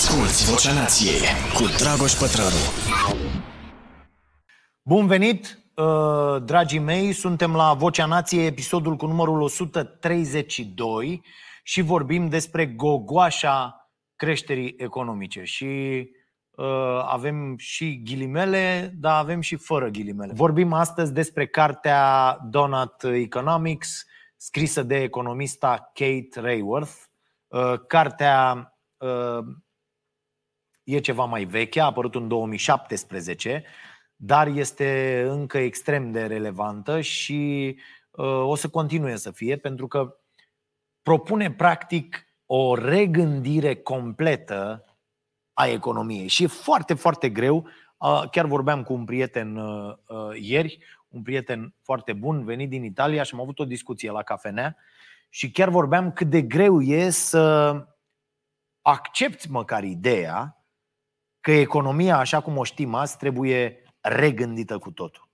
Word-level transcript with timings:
Asculți 0.00 0.50
Vocea 0.50 0.72
Nației 0.72 1.20
cu 1.54 1.64
Dragoș 1.78 2.12
Pătrălu. 2.12 2.62
Bun 4.82 5.06
venit, 5.06 5.58
uh, 5.74 6.42
dragii 6.44 6.78
mei, 6.78 7.12
suntem 7.12 7.54
la 7.54 7.74
Vocea 7.74 8.06
Nației, 8.06 8.46
episodul 8.46 8.96
cu 8.96 9.06
numărul 9.06 9.40
132 9.40 11.22
și 11.62 11.80
vorbim 11.80 12.28
despre 12.28 12.66
gogoașa 12.66 13.90
creșterii 14.16 14.74
economice. 14.78 15.44
Și 15.44 15.66
uh, 16.50 17.02
avem 17.06 17.56
și 17.56 18.02
ghilimele, 18.04 18.94
dar 19.00 19.18
avem 19.18 19.40
și 19.40 19.56
fără 19.56 19.88
ghilimele. 19.88 20.32
Vorbim 20.34 20.72
astăzi 20.72 21.12
despre 21.12 21.46
cartea 21.46 22.36
Donut 22.50 23.02
Economics, 23.02 24.06
scrisă 24.36 24.82
de 24.82 25.02
economista 25.02 25.90
Kate 25.94 26.40
Rayworth. 26.40 26.94
Uh, 27.48 27.74
cartea 27.86 28.72
uh, 28.96 29.44
e 30.94 30.98
ceva 30.98 31.24
mai 31.24 31.44
veche, 31.44 31.80
a 31.80 31.84
apărut 31.84 32.14
în 32.14 32.28
2017, 32.28 33.64
dar 34.16 34.46
este 34.46 35.22
încă 35.28 35.58
extrem 35.58 36.10
de 36.10 36.26
relevantă 36.26 37.00
și 37.00 37.76
uh, 38.10 38.24
o 38.26 38.54
să 38.54 38.68
continue 38.68 39.16
să 39.16 39.30
fie, 39.30 39.56
pentru 39.56 39.86
că 39.86 40.16
propune 41.02 41.52
practic 41.52 42.26
o 42.46 42.74
regândire 42.74 43.74
completă 43.74 44.84
a 45.52 45.66
economiei. 45.66 46.28
Și 46.28 46.42
e 46.42 46.46
foarte, 46.46 46.94
foarte 46.94 47.28
greu. 47.28 47.68
Chiar 48.30 48.46
vorbeam 48.46 48.82
cu 48.82 48.92
un 48.92 49.04
prieten 49.04 49.60
ieri, 50.34 50.78
un 51.08 51.22
prieten 51.22 51.74
foarte 51.82 52.12
bun, 52.12 52.44
venit 52.44 52.68
din 52.68 52.84
Italia 52.84 53.22
și 53.22 53.34
am 53.34 53.40
avut 53.40 53.58
o 53.58 53.64
discuție 53.64 54.10
la 54.10 54.22
cafenea 54.22 54.76
și 55.28 55.50
chiar 55.50 55.68
vorbeam 55.68 56.12
cât 56.12 56.30
de 56.30 56.42
greu 56.42 56.80
e 56.80 57.10
să 57.10 57.74
accepti 58.82 59.50
măcar 59.50 59.84
ideea 59.84 60.59
că 61.40 61.50
economia, 61.50 62.18
așa 62.18 62.40
cum 62.40 62.56
o 62.56 62.64
știm 62.64 62.94
azi, 62.94 63.16
trebuie 63.16 63.82
regândită 64.00 64.78
cu 64.78 64.90
totul. 64.90 65.28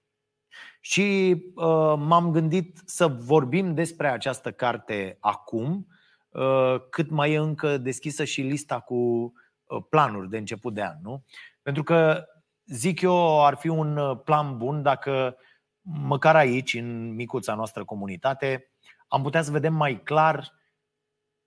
Și 0.81 1.37
uh, 1.55 1.95
m-am 1.99 2.31
gândit 2.31 2.81
să 2.85 3.07
vorbim 3.07 3.75
despre 3.75 4.09
această 4.09 4.53
carte 4.53 5.17
acum, 5.21 5.87
uh, 6.29 6.77
cât 6.91 7.11
mai 7.11 7.33
e 7.33 7.37
încă 7.37 7.79
deschisă 7.79 8.25
și 8.25 8.41
lista 8.41 8.81
cu 8.81 8.95
uh, 8.95 9.83
planuri 9.91 10.29
de 10.29 10.37
început 10.39 10.75
de 10.75 10.83
an. 10.83 10.97
Nu? 11.03 11.25
Pentru 11.63 11.83
că, 11.83 12.25
zic 12.65 13.01
eu, 13.01 13.45
ar 13.45 13.57
fi 13.57 13.69
un 13.69 13.97
uh, 13.97 14.21
plan 14.25 14.57
bun 14.59 14.83
dacă 14.83 15.37
măcar 15.81 16.37
aici, 16.37 16.75
în 16.75 17.15
micuța 17.15 17.55
noastră 17.55 17.85
comunitate, 17.85 18.71
am 19.09 19.23
putea 19.23 19.43
să 19.43 19.51
vedem 19.51 19.75
mai 19.75 20.03
clar 20.03 20.53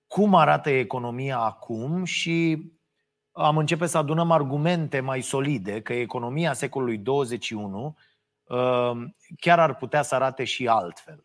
cum 0.07 0.35
arată 0.35 0.69
economia 0.69 1.39
acum 1.39 2.03
și 2.03 2.63
am 3.39 3.57
începe 3.57 3.85
să 3.85 3.97
adunăm 3.97 4.31
argumente 4.31 4.99
mai 4.99 5.21
solide 5.21 5.81
că 5.81 5.93
economia 5.93 6.53
secolului 6.53 6.97
21 6.97 7.97
uh, 8.43 8.91
chiar 9.39 9.59
ar 9.59 9.75
putea 9.75 10.01
să 10.01 10.15
arate 10.15 10.43
și 10.43 10.67
altfel. 10.67 11.23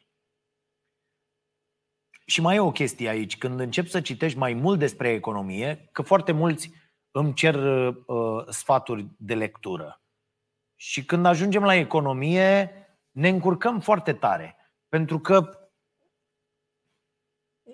Și 2.27 2.41
mai 2.41 2.57
e 2.57 2.61
o 2.61 2.71
chestie 2.71 3.09
aici, 3.09 3.39
când 3.39 3.61
încep 3.61 3.87
să 3.87 4.01
citești 4.01 4.39
mai 4.39 4.53
mult 4.53 4.79
despre 4.79 5.09
economie, 5.09 5.89
că 5.93 6.03
foarte 6.03 6.33
mulți 6.33 6.71
îmi 7.11 7.35
cer 7.35 7.55
uh, 7.55 8.47
sfaturi 8.49 9.07
de 9.17 9.35
lectură. 9.35 10.03
Și 10.77 11.05
când 11.05 11.27
ajungem 11.27 11.63
la 11.63 11.75
economie, 11.75 12.73
ne 13.11 13.29
încurcăm 13.29 13.81
foarte 13.81 14.13
tare. 14.13 14.57
Pentru 14.89 15.19
că 15.19 15.59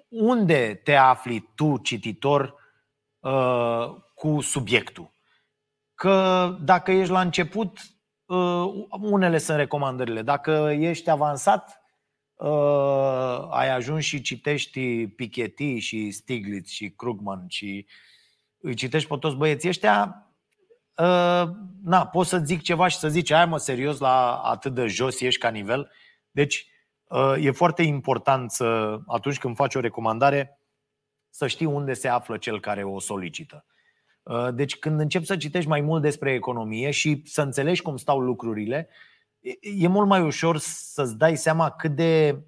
unde 0.09 0.75
te 0.75 0.95
afli 0.95 1.51
tu, 1.55 1.79
cititor, 1.79 2.55
uh, 3.19 4.09
cu 4.21 4.41
subiectul? 4.41 5.13
Că 5.95 6.57
dacă 6.61 6.91
ești 6.91 7.13
la 7.13 7.21
început, 7.21 7.79
uh, 8.25 8.65
unele 9.01 9.39
sunt 9.39 9.57
recomandările. 9.57 10.23
Dacă 10.23 10.71
ești 10.79 11.11
avansat, 11.11 11.83
uh, 12.35 13.47
ai 13.51 13.71
ajuns 13.71 14.05
și 14.05 14.21
citești 14.21 15.07
Piketty 15.07 15.79
și 15.79 16.11
Stiglitz 16.11 16.69
și 16.69 16.91
Krugman 16.91 17.45
și 17.49 17.87
îi 18.61 18.75
citești 18.75 19.09
pe 19.09 19.17
toți 19.17 19.37
băieții 19.37 19.69
ăștia, 19.69 20.25
na, 21.83 22.07
poți 22.07 22.29
să 22.29 22.39
zic 22.39 22.63
ceva 22.63 22.89
și 22.89 22.97
să 22.97 23.09
zici, 23.09 23.31
ai 23.31 23.47
mă, 23.47 23.59
serios, 23.59 23.99
la 23.99 24.35
atât 24.35 24.75
de 24.75 24.87
jos 24.87 25.21
ești 25.21 25.41
ca 25.41 25.49
nivel. 25.49 25.91
Deci, 26.31 26.71
Uh, 27.11 27.35
e 27.45 27.51
foarte 27.51 27.83
important 27.83 28.51
să, 28.51 28.99
atunci 29.07 29.39
când 29.39 29.57
faci 29.57 29.75
o 29.75 29.81
recomandare, 29.81 30.59
să 31.31 31.47
știi 31.47 31.67
unde 31.67 31.93
se 31.93 32.09
află 32.09 32.37
cel 32.37 32.61
care 32.61 32.85
o 32.85 33.01
solicită. 33.01 33.65
Uh, 34.31 34.49
deci 34.55 34.77
când 34.77 35.01
începi 35.01 35.27
să 35.27 35.37
citești 35.37 35.69
mai 35.69 35.81
mult 35.81 36.03
despre 36.03 36.33
economie 36.33 36.91
și 36.91 37.23
să 37.25 37.43
înțelegi 37.43 37.83
cum 37.83 37.97
stau 37.97 38.21
lucrurile, 38.21 38.89
e 39.61 39.89
mult 39.89 40.09
mai 40.09 40.23
ușor 40.23 40.59
să-ți 40.59 41.17
dai 41.19 41.37
seama 41.37 41.71
cât 41.71 41.91
de 41.91 42.43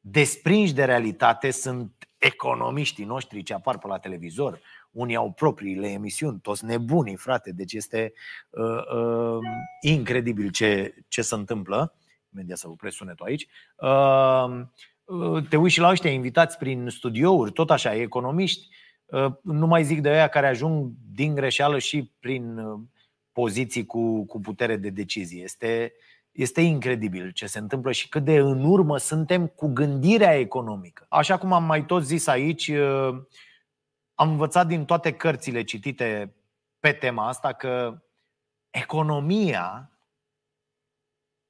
desprinși 0.00 0.74
de 0.74 0.84
realitate 0.84 1.50
sunt 1.50 2.08
economiștii 2.18 3.04
noștri 3.04 3.42
ce 3.42 3.54
apar 3.54 3.78
pe 3.78 3.86
la 3.86 3.98
televizor. 3.98 4.60
Unii 4.90 5.16
au 5.16 5.32
propriile 5.32 5.88
emisiuni, 5.88 6.40
toți 6.40 6.64
nebunii, 6.64 7.16
frate. 7.16 7.52
Deci 7.52 7.72
este 7.72 8.12
uh, 8.50 8.96
uh, 8.96 9.38
incredibil 9.80 10.50
ce, 10.50 10.94
ce 11.08 11.22
se 11.22 11.34
întâmplă 11.34 11.94
imediat 12.32 12.58
să 12.58 12.68
opresc 12.68 12.96
sunetul 12.96 13.26
aici, 13.26 13.46
te 15.48 15.56
uiți 15.56 15.74
și 15.74 15.80
la 15.80 15.90
ăștia 15.90 16.10
invitați 16.10 16.58
prin 16.58 16.88
studiouri, 16.88 17.52
tot 17.52 17.70
așa, 17.70 17.94
economiști, 17.94 18.68
nu 19.42 19.66
mai 19.66 19.84
zic 19.84 20.00
de 20.00 20.08
aia 20.08 20.28
care 20.28 20.46
ajung 20.46 20.92
din 21.12 21.34
greșeală 21.34 21.78
și 21.78 22.12
prin 22.20 22.60
poziții 23.32 23.86
cu, 23.86 24.24
cu 24.26 24.40
putere 24.40 24.76
de 24.76 24.90
decizie. 24.90 25.42
Este, 25.42 25.92
este 26.32 26.60
incredibil 26.60 27.30
ce 27.30 27.46
se 27.46 27.58
întâmplă 27.58 27.92
și 27.92 28.08
cât 28.08 28.24
de 28.24 28.36
în 28.36 28.64
urmă 28.64 28.96
suntem 28.96 29.46
cu 29.46 29.66
gândirea 29.68 30.34
economică. 30.38 31.06
Așa 31.08 31.38
cum 31.38 31.52
am 31.52 31.64
mai 31.64 31.84
tot 31.84 32.04
zis 32.04 32.26
aici, 32.26 32.70
am 34.14 34.30
învățat 34.30 34.66
din 34.66 34.84
toate 34.84 35.12
cărțile 35.12 35.62
citite 35.62 36.34
pe 36.80 36.92
tema 36.92 37.28
asta 37.28 37.52
că 37.52 38.02
economia 38.70 39.90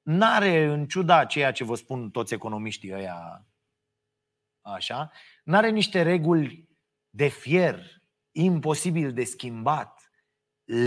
n-are, 0.02 0.64
în 0.64 0.86
ciuda 0.86 1.24
ceea 1.24 1.52
ce 1.52 1.64
vă 1.64 1.74
spun 1.74 2.10
toți 2.10 2.34
economiștii 2.34 2.94
ăia, 2.94 3.46
așa, 4.60 5.10
n-are 5.44 5.70
niște 5.70 6.02
reguli 6.02 6.65
de 7.16 7.28
fier, 7.28 7.80
imposibil 8.32 9.12
de 9.12 9.24
schimbat. 9.24 10.10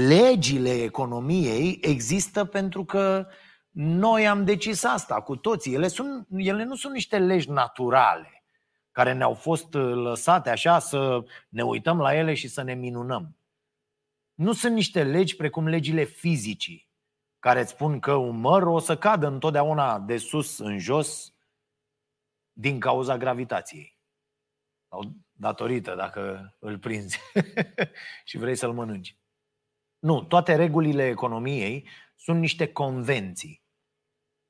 Legile 0.08 0.84
economiei 0.84 1.80
există 1.82 2.46
pentru 2.46 2.86
că 2.86 3.28
noi 3.70 4.28
am 4.28 4.46
decis 4.46 4.84
asta 4.84 5.22
cu 5.22 5.36
toții. 5.36 5.74
Ele, 5.74 5.88
sunt, 5.88 6.28
ele 6.36 6.64
nu 6.64 6.76
sunt 6.76 6.94
niște 6.94 7.20
legi 7.20 7.50
naturale 7.50 8.44
care 8.92 9.14
ne-au 9.14 9.34
fost 9.34 9.74
lăsate 9.74 10.50
așa 10.50 10.80
să 10.80 11.24
ne 11.50 11.64
uităm 11.64 12.00
la 12.00 12.16
ele 12.16 12.34
și 12.34 12.48
să 12.48 12.62
ne 12.62 12.74
minunăm. 12.74 13.38
Nu 14.34 14.54
sunt 14.54 14.74
niște 14.74 15.04
legi 15.04 15.36
precum 15.36 15.68
legile 15.68 16.04
fizicii 16.04 16.90
care 17.40 17.60
îți 17.60 17.72
spun 17.72 18.00
că 18.00 18.14
un 18.14 18.40
măr 18.40 18.62
o 18.62 18.80
să 18.80 18.98
cadă 18.98 19.28
întotdeauna 19.28 20.00
de 20.00 20.18
sus 20.18 20.58
în 20.58 20.80
jos 20.80 21.34
din 22.52 22.80
cauza 22.80 23.18
gravitației. 23.18 23.98
Sau 24.90 25.14
datorită, 25.40 25.96
dacă 25.96 26.54
îl 26.60 26.78
prinzi 26.78 27.20
și 28.30 28.38
vrei 28.38 28.56
să-l 28.56 28.74
mănânci. 28.74 29.18
Nu, 30.00 30.24
toate 30.24 30.56
regulile 30.56 31.08
economiei 31.08 31.88
sunt 32.16 32.40
niște 32.40 32.68
convenții 32.72 33.64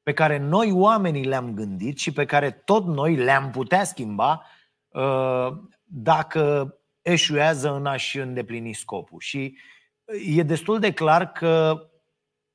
pe 0.03 0.13
care 0.13 0.37
noi 0.37 0.71
oamenii 0.71 1.25
le-am 1.25 1.53
gândit 1.53 1.97
și 1.97 2.11
pe 2.11 2.25
care 2.25 2.51
tot 2.51 2.85
noi 2.85 3.15
le-am 3.15 3.51
putea 3.51 3.83
schimba 3.83 4.45
uh, 4.87 5.47
dacă 5.83 6.73
eșuează 7.01 7.73
în 7.73 7.85
a-și 7.85 8.17
îndeplini 8.17 8.73
scopul. 8.73 9.19
Și 9.19 9.57
e 10.25 10.43
destul 10.43 10.79
de 10.79 10.93
clar 10.93 11.31
că 11.31 11.87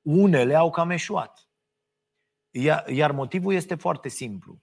unele 0.03 0.55
au 0.55 0.71
cam 0.71 0.91
eșuat. 0.91 1.49
Iar 2.87 3.13
motivul 3.13 3.55
este 3.55 3.75
foarte 3.75 4.09
simplu. 4.09 4.63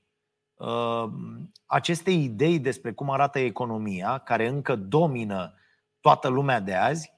Uh, 0.61 1.11
aceste 1.65 2.11
idei 2.11 2.59
despre 2.59 2.93
cum 2.93 3.09
arată 3.09 3.39
economia, 3.39 4.17
care 4.17 4.47
încă 4.47 4.75
domină 4.75 5.53
toată 5.99 6.27
lumea 6.27 6.59
de 6.59 6.75
azi, 6.75 7.13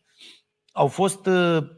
au 0.72 0.88
fost 0.88 1.26
uh, 1.26 1.70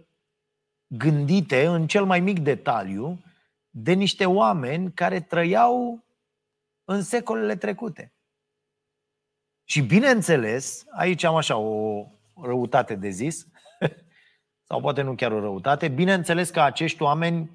gândite 0.88 1.66
în 1.66 1.88
cel 1.88 2.06
mai 2.06 2.20
mic 2.20 2.40
detaliu 2.40 3.24
de 3.70 3.94
niște 3.94 4.26
oameni 4.26 4.94
care 4.94 5.22
trăiau 5.22 6.06
în 6.84 7.02
secolele 7.02 7.56
trecute. 7.56 8.14
Și 9.64 9.82
bineînțeles, 9.82 10.86
aici 10.92 11.24
am 11.24 11.36
așa 11.36 11.58
o 11.58 12.06
răutate 12.42 12.96
de 12.96 13.10
zis, 13.10 13.48
sau 14.68 14.82
poate 14.82 15.02
nu 15.02 15.16
chiar 15.16 15.32
o 15.32 15.40
răutate. 15.40 15.88
Bineînțeles 15.88 16.50
că 16.50 16.62
acești 16.62 17.02
oameni 17.02 17.52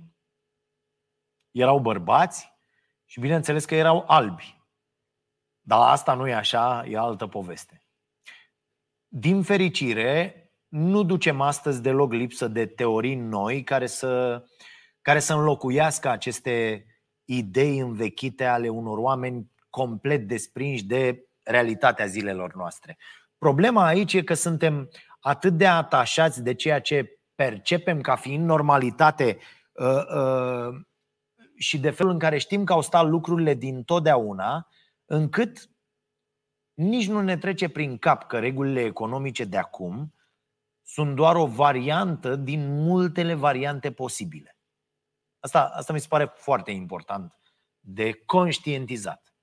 erau 1.51 1.79
bărbați 1.79 2.50
și 3.11 3.21
bineînțeles 3.21 3.65
că 3.65 3.75
erau 3.75 4.05
albi. 4.07 4.59
Dar 5.61 5.91
asta 5.91 6.15
nu 6.15 6.29
e 6.29 6.35
așa, 6.35 6.85
e 6.89 6.99
altă 6.99 7.27
poveste. 7.27 7.83
Din 9.09 9.43
fericire, 9.43 10.35
nu 10.69 11.03
ducem 11.03 11.41
astăzi 11.41 11.83
deloc 11.83 12.13
lipsă 12.13 12.49
de 12.49 12.67
teorii 12.67 13.15
noi 13.15 13.63
care 13.63 13.87
să, 13.87 14.45
care 15.03 15.19
să 15.19 15.35
înlocuiască 15.35 16.09
aceste 16.09 16.87
idei 17.25 17.79
învechite 17.79 18.45
ale 18.45 18.69
unor 18.69 18.99
oameni 18.99 19.51
complet 19.71 20.29
desprinși 20.29 20.85
de 20.85 21.25
realitatea 21.43 22.07
zilelor 22.07 22.55
noastre. 22.55 22.99
Problema 23.39 23.85
aici 23.85 24.13
e 24.13 24.23
că 24.23 24.35
suntem 24.35 24.91
atât 25.21 25.57
de 25.57 25.67
atașați 25.67 26.43
de 26.43 26.55
ceea 26.55 26.81
ce 26.81 27.21
percepem 27.35 28.01
ca 28.01 28.17
fiind 28.17 28.45
normalitate 28.45 29.39
uh, 29.73 30.05
uh, 30.15 30.89
și 31.61 31.79
de 31.79 31.91
felul 31.91 32.13
în 32.13 32.19
care 32.19 32.39
știm 32.39 32.65
că 32.65 32.73
au 32.73 32.81
stat 32.81 33.09
lucrurile 33.09 33.55
din 33.55 33.83
totdeauna, 33.83 34.69
încât 35.05 35.71
nici 36.75 37.09
nu 37.09 37.21
ne 37.21 37.37
trece 37.37 37.69
prin 37.69 37.99
cap 37.99 38.27
că 38.27 38.39
regulile 38.39 38.81
economice 38.81 39.45
de 39.45 39.57
acum 39.57 40.15
sunt 40.83 41.15
doar 41.15 41.37
o 41.37 41.47
variantă 41.47 42.37
din 42.37 42.83
multele 42.83 43.35
variante 43.35 43.93
posibile. 43.93 44.59
Asta, 45.41 45.65
asta 45.65 45.93
mi 45.93 46.01
se 46.01 46.07
pare 46.09 46.33
foarte 46.35 46.71
important 46.71 47.35
de 47.81 48.13
conștientizat. 48.13 49.35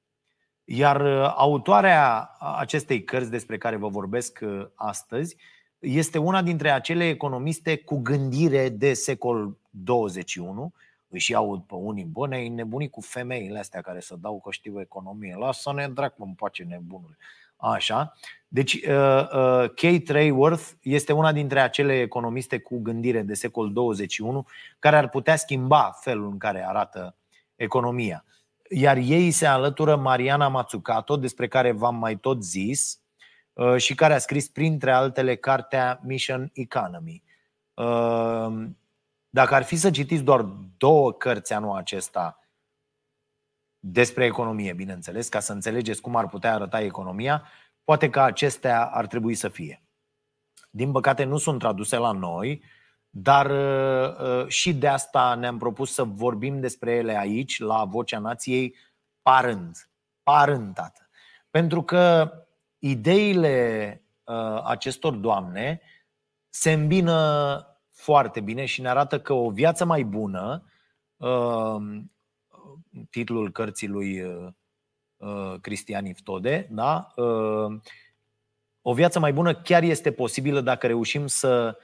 Iar 0.64 1.02
uh, 1.02 1.34
autoarea 1.36 2.36
acestei 2.40 3.04
cărți 3.04 3.30
despre 3.30 3.58
care 3.58 3.76
vă 3.76 3.88
vorbesc 3.88 4.40
uh, 4.42 4.68
astăzi 4.76 5.36
este 5.80 6.18
una 6.18 6.42
dintre 6.42 6.72
acele 6.72 7.08
economiste 7.08 7.78
cu 7.78 7.98
gândire 7.98 8.70
de 8.70 8.94
secol 8.94 9.58
21. 9.70 10.74
Îi 11.10 11.20
și 11.20 11.36
aud 11.36 11.62
pe 11.62 11.76
unii, 11.76 12.04
bă, 12.04 12.28
ne 12.28 12.48
nebunii 12.48 12.90
cu 12.90 13.02
femeile 13.02 13.60
astea 13.60 13.82
care 13.82 14.00
să 14.00 14.16
dau 14.20 14.40
că 14.40 14.52
știu 14.52 14.80
economie. 14.80 15.36
Lasă-ne 15.36 15.88
dracu 15.88 16.24
în 16.24 16.34
pace 16.34 16.64
nebunul. 16.64 17.18
Așa. 17.58 18.14
Deci, 18.48 18.74
uh, 18.74 18.82
uh, 18.82 19.70
Kate 19.76 20.04
Rayworth 20.08 20.70
este 20.82 21.14
una 21.14 21.32
dintre 21.32 21.60
acele 21.60 22.00
economiste 22.00 22.60
cu 22.60 22.80
gândire 22.80 23.22
de 23.22 23.34
secol 23.34 23.74
21 23.74 24.46
care 24.80 24.96
ar 24.96 25.10
putea 25.10 25.36
schimba 25.36 25.98
felul 26.02 26.30
în 26.32 26.38
care 26.38 26.68
arată 26.68 27.16
economia. 27.56 28.26
Iar 28.70 28.98
ei 28.98 29.32
se 29.32 29.46
alătură 29.46 29.96
Mariana 29.96 30.48
Mazzucato, 30.48 31.18
despre 31.18 31.48
care 31.48 31.72
v-am 31.72 31.96
mai 31.96 32.16
tot 32.16 32.44
zis, 32.44 33.02
uh, 33.54 33.78
și 33.78 33.96
care 33.96 34.14
a 34.14 34.18
scris, 34.18 34.50
printre 34.50 34.92
altele, 34.92 35.36
cartea 35.36 36.00
Mission 36.04 36.50
Economy. 36.54 37.24
Dacă 39.38 39.56
ar 39.56 39.64
fi 39.64 39.76
să 39.76 39.92
citiți 39.92 40.24
doar 40.24 40.42
două 40.78 41.14
cărți 41.14 41.54
anul 41.54 41.76
acesta 41.76 42.40
despre 43.80 44.26
economie, 44.26 44.74
bineînțeles, 44.74 45.30
ca 45.30 45.40
să 45.40 45.54
înțelegeți 45.54 46.02
cum 46.02 46.16
ar 46.16 46.28
putea 46.28 46.54
arăta 46.54 46.82
economia, 46.82 47.48
poate 47.84 48.10
că 48.10 48.22
acestea 48.22 48.86
ar 48.86 49.08
trebui 49.08 49.36
să 49.36 49.48
fie. 49.48 49.84
Din 50.70 50.92
păcate 50.92 51.24
nu 51.24 51.38
sunt 51.38 51.60
traduse 51.60 51.98
la 51.98 52.12
noi, 52.12 52.64
dar 53.10 53.50
uh, 53.50 54.48
și 54.48 54.74
de 54.74 54.88
asta 54.88 55.36
ne-am 55.36 55.58
propus 55.58 55.94
să 55.94 56.04
vorbim 56.04 56.60
despre 56.60 56.92
ele 56.92 57.18
aici, 57.18 57.60
la 57.60 57.86
Vocea 57.86 58.20
Nației, 58.20 58.76
parând. 59.22 59.90
Parând, 60.24 60.74
tată. 60.74 61.10
Pentru 61.50 61.84
că 61.84 62.32
ideile 62.78 64.02
uh, 64.24 64.62
acestor 64.64 65.14
doamne 65.14 65.82
se 66.50 66.72
îmbină 66.72 67.77
foarte 67.98 68.40
bine 68.40 68.66
și 68.66 68.82
ne 68.82 68.90
arată 68.90 69.20
că 69.20 69.34
o 69.34 69.50
viață 69.50 69.86
mai 69.86 70.04
bună, 70.04 70.64
uh, 71.18 71.82
titlul 73.10 73.52
cărții 73.52 73.88
lui 73.88 74.24
Cristian 75.62 76.06
Iftode, 76.06 76.68
da? 76.72 77.14
o 78.82 78.94
viață 78.94 79.20
mai 79.20 79.34
bună 79.34 79.56
chiar 79.56 79.84
este 79.84 80.12
posibilă 80.12 80.62
dacă 80.62 80.88
reușim 80.88 81.28
să 81.28 81.78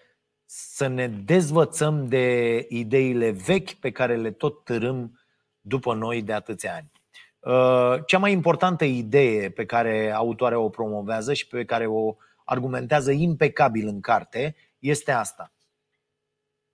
să 0.45 0.87
ne 0.87 1.07
dezvățăm 1.07 2.07
de 2.07 2.65
ideile 2.69 3.29
vechi 3.29 3.73
pe 3.73 3.91
care 3.91 4.15
le 4.15 4.31
tot 4.31 4.63
târâm 4.63 5.19
după 5.61 5.93
noi 5.93 6.21
de 6.21 6.33
atâția 6.33 6.73
ani. 6.75 6.91
Uh, 7.39 8.03
cea 8.05 8.17
mai 8.17 8.31
importantă 8.31 8.85
idee 8.85 9.49
pe 9.49 9.65
care 9.65 10.11
autoarea 10.11 10.59
o 10.59 10.69
promovează 10.69 11.33
și 11.33 11.47
pe 11.47 11.65
care 11.65 11.87
o 11.87 12.15
argumentează 12.45 13.11
impecabil 13.11 13.87
în 13.87 14.01
carte 14.01 14.55
este 14.79 15.11
asta. 15.11 15.51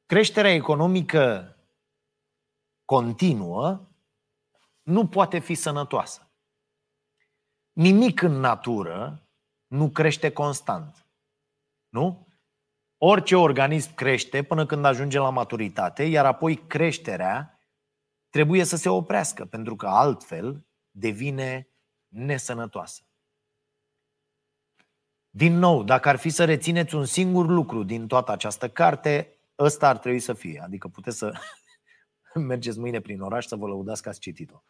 Creșterea 0.09 0.53
economică 0.53 1.57
continuă 2.85 3.87
nu 4.81 5.07
poate 5.07 5.39
fi 5.39 5.55
sănătoasă. 5.55 6.31
Nimic 7.71 8.21
în 8.21 8.31
natură 8.31 9.27
nu 9.67 9.89
crește 9.89 10.31
constant. 10.31 11.07
Nu? 11.89 12.27
Orice 12.97 13.35
organism 13.35 13.93
crește 13.93 14.43
până 14.43 14.65
când 14.65 14.85
ajunge 14.85 15.19
la 15.19 15.29
maturitate, 15.29 16.03
iar 16.03 16.25
apoi 16.25 16.67
creșterea 16.67 17.59
trebuie 18.29 18.63
să 18.63 18.75
se 18.75 18.89
oprească, 18.89 19.45
pentru 19.45 19.75
că 19.75 19.87
altfel 19.87 20.67
devine 20.91 21.69
nesănătoasă. 22.07 23.01
Din 25.29 25.53
nou, 25.53 25.83
dacă 25.83 26.09
ar 26.09 26.15
fi 26.15 26.29
să 26.29 26.45
rețineți 26.45 26.95
un 26.95 27.05
singur 27.05 27.47
lucru 27.47 27.83
din 27.83 28.07
toată 28.07 28.31
această 28.31 28.69
carte, 28.69 29.33
ăsta 29.59 29.87
ar 29.87 29.97
trebui 29.97 30.19
să 30.19 30.33
fie. 30.33 30.61
Adică 30.63 30.87
puteți 30.87 31.17
să 31.17 31.33
mergeți 32.33 32.79
mâine 32.79 32.99
prin 32.99 33.21
oraș 33.21 33.45
să 33.45 33.55
vă 33.55 33.67
lăudați 33.67 34.01
că 34.01 34.09
ați 34.09 34.19
citit-o. 34.19 34.63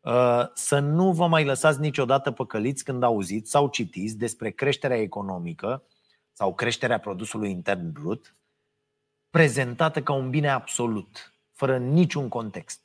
Uh, 0.00 0.46
să 0.54 0.78
nu 0.78 1.12
vă 1.12 1.26
mai 1.26 1.44
lăsați 1.44 1.80
niciodată 1.80 2.30
păcăliți 2.30 2.84
când 2.84 3.02
auziți 3.02 3.50
sau 3.50 3.68
citiți 3.68 4.16
despre 4.16 4.50
creșterea 4.50 5.00
economică 5.00 5.82
sau 6.32 6.54
creșterea 6.54 7.00
produsului 7.00 7.50
intern 7.50 7.92
brut, 7.92 8.36
prezentată 9.30 10.02
ca 10.02 10.12
un 10.12 10.30
bine 10.30 10.50
absolut, 10.50 11.34
fără 11.52 11.78
niciun 11.78 12.28
context. 12.28 12.82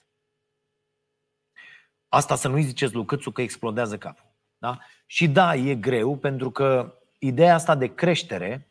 Asta 2.07 2.35
să 2.35 2.47
nu-i 2.47 2.63
ziceți 2.63 2.93
lui 2.93 3.05
Câțu 3.05 3.31
că 3.31 3.41
explodează 3.41 3.97
capul. 3.97 4.25
Da? 4.57 4.79
Și 5.05 5.27
da, 5.27 5.55
e 5.55 5.75
greu, 5.75 6.17
pentru 6.17 6.51
că 6.51 6.97
ideea 7.19 7.53
asta 7.53 7.75
de 7.75 7.93
creștere 7.93 8.67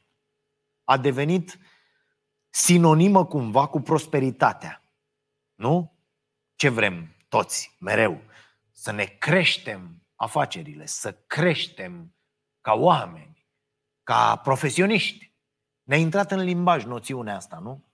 a 0.84 0.98
devenit 0.98 1.58
sinonimă 2.54 3.26
cumva 3.26 3.66
cu 3.66 3.80
prosperitatea. 3.80 4.82
Nu? 5.54 5.92
Ce 6.54 6.68
vrem 6.68 7.16
toți, 7.28 7.76
mereu? 7.80 8.22
Să 8.70 8.92
ne 8.92 9.04
creștem 9.04 10.02
afacerile, 10.14 10.86
să 10.86 11.12
creștem 11.26 12.14
ca 12.60 12.72
oameni 12.72 13.46
ca 14.02 14.36
profesioniști. 14.36 15.34
Ne-a 15.82 15.98
intrat 15.98 16.30
în 16.30 16.40
limbaj 16.40 16.84
noțiunea 16.84 17.36
asta, 17.36 17.58
nu? 17.58 17.84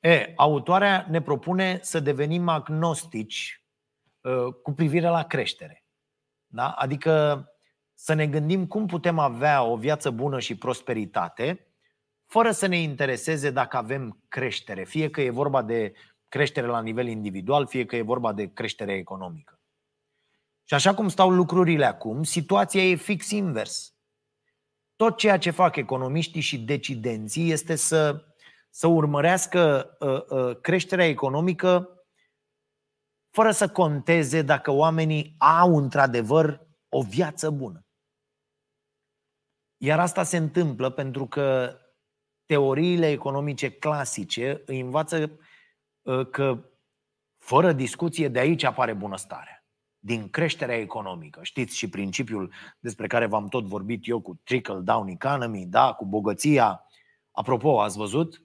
E, 0.00 0.32
autoarea 0.36 1.06
ne 1.08 1.22
propune 1.22 1.78
să 1.82 2.00
devenim 2.00 2.48
agnostici 2.48 3.64
uh, 4.20 4.54
cu 4.62 4.72
privire 4.72 5.08
la 5.08 5.22
creștere. 5.22 5.84
Da? 6.46 6.70
Adică 6.70 7.44
să 7.94 8.12
ne 8.14 8.26
gândim 8.26 8.66
cum 8.66 8.86
putem 8.86 9.18
avea 9.18 9.62
o 9.62 9.76
viață 9.76 10.10
bună 10.10 10.40
și 10.40 10.56
prosperitate 10.56 11.66
fără 12.26 12.50
să 12.50 12.66
ne 12.66 12.78
intereseze 12.78 13.50
dacă 13.50 13.76
avem 13.76 14.24
creștere, 14.28 14.84
fie 14.84 15.10
că 15.10 15.20
e 15.20 15.30
vorba 15.30 15.62
de 15.62 15.92
creștere 16.28 16.66
la 16.66 16.80
nivel 16.80 17.06
individual, 17.06 17.66
fie 17.66 17.86
că 17.86 17.96
e 17.96 18.02
vorba 18.02 18.32
de 18.32 18.52
creștere 18.52 18.92
economică. 18.92 19.60
Și 20.64 20.74
așa 20.74 20.94
cum 20.94 21.08
stau 21.08 21.30
lucrurile 21.30 21.84
acum, 21.84 22.22
situația 22.22 22.82
e 22.82 22.94
fix 22.94 23.30
invers. 23.30 23.94
Tot 24.96 25.16
ceea 25.16 25.38
ce 25.38 25.50
fac 25.50 25.76
economiștii 25.76 26.40
și 26.40 26.58
decidenții 26.58 27.50
este 27.50 27.74
să, 27.74 28.24
să 28.70 28.86
urmărească 28.86 29.90
uh, 29.98 30.38
uh, 30.38 30.60
creșterea 30.60 31.06
economică 31.06 31.90
fără 33.30 33.50
să 33.50 33.68
conteze 33.68 34.42
dacă 34.42 34.70
oamenii 34.70 35.34
au 35.38 35.76
într-adevăr 35.76 36.66
o 36.88 37.02
viață 37.02 37.50
bună. 37.50 37.86
Iar 39.76 40.00
asta 40.00 40.22
se 40.22 40.36
întâmplă 40.36 40.90
pentru 40.90 41.26
că 41.26 41.76
teoriile 42.46 43.10
economice 43.10 43.70
clasice 43.70 44.62
îi 44.66 44.80
învață 44.80 45.38
uh, 46.02 46.28
că 46.30 46.64
fără 47.38 47.72
discuție 47.72 48.28
de 48.28 48.38
aici 48.38 48.62
apare 48.64 48.92
bunăstarea 48.92 49.66
din 49.98 50.28
creșterea 50.28 50.76
economică. 50.76 51.40
Știți 51.42 51.76
și 51.76 51.88
principiul 51.88 52.52
despre 52.78 53.06
care 53.06 53.26
v-am 53.26 53.48
tot 53.48 53.64
vorbit 53.64 54.08
eu 54.08 54.20
cu 54.20 54.40
trickle-down 54.44 55.08
economy, 55.08 55.66
da, 55.66 55.92
cu 55.92 56.04
bogăția. 56.04 56.84
Apropo, 57.30 57.80
ați 57.80 57.96
văzut 57.96 58.42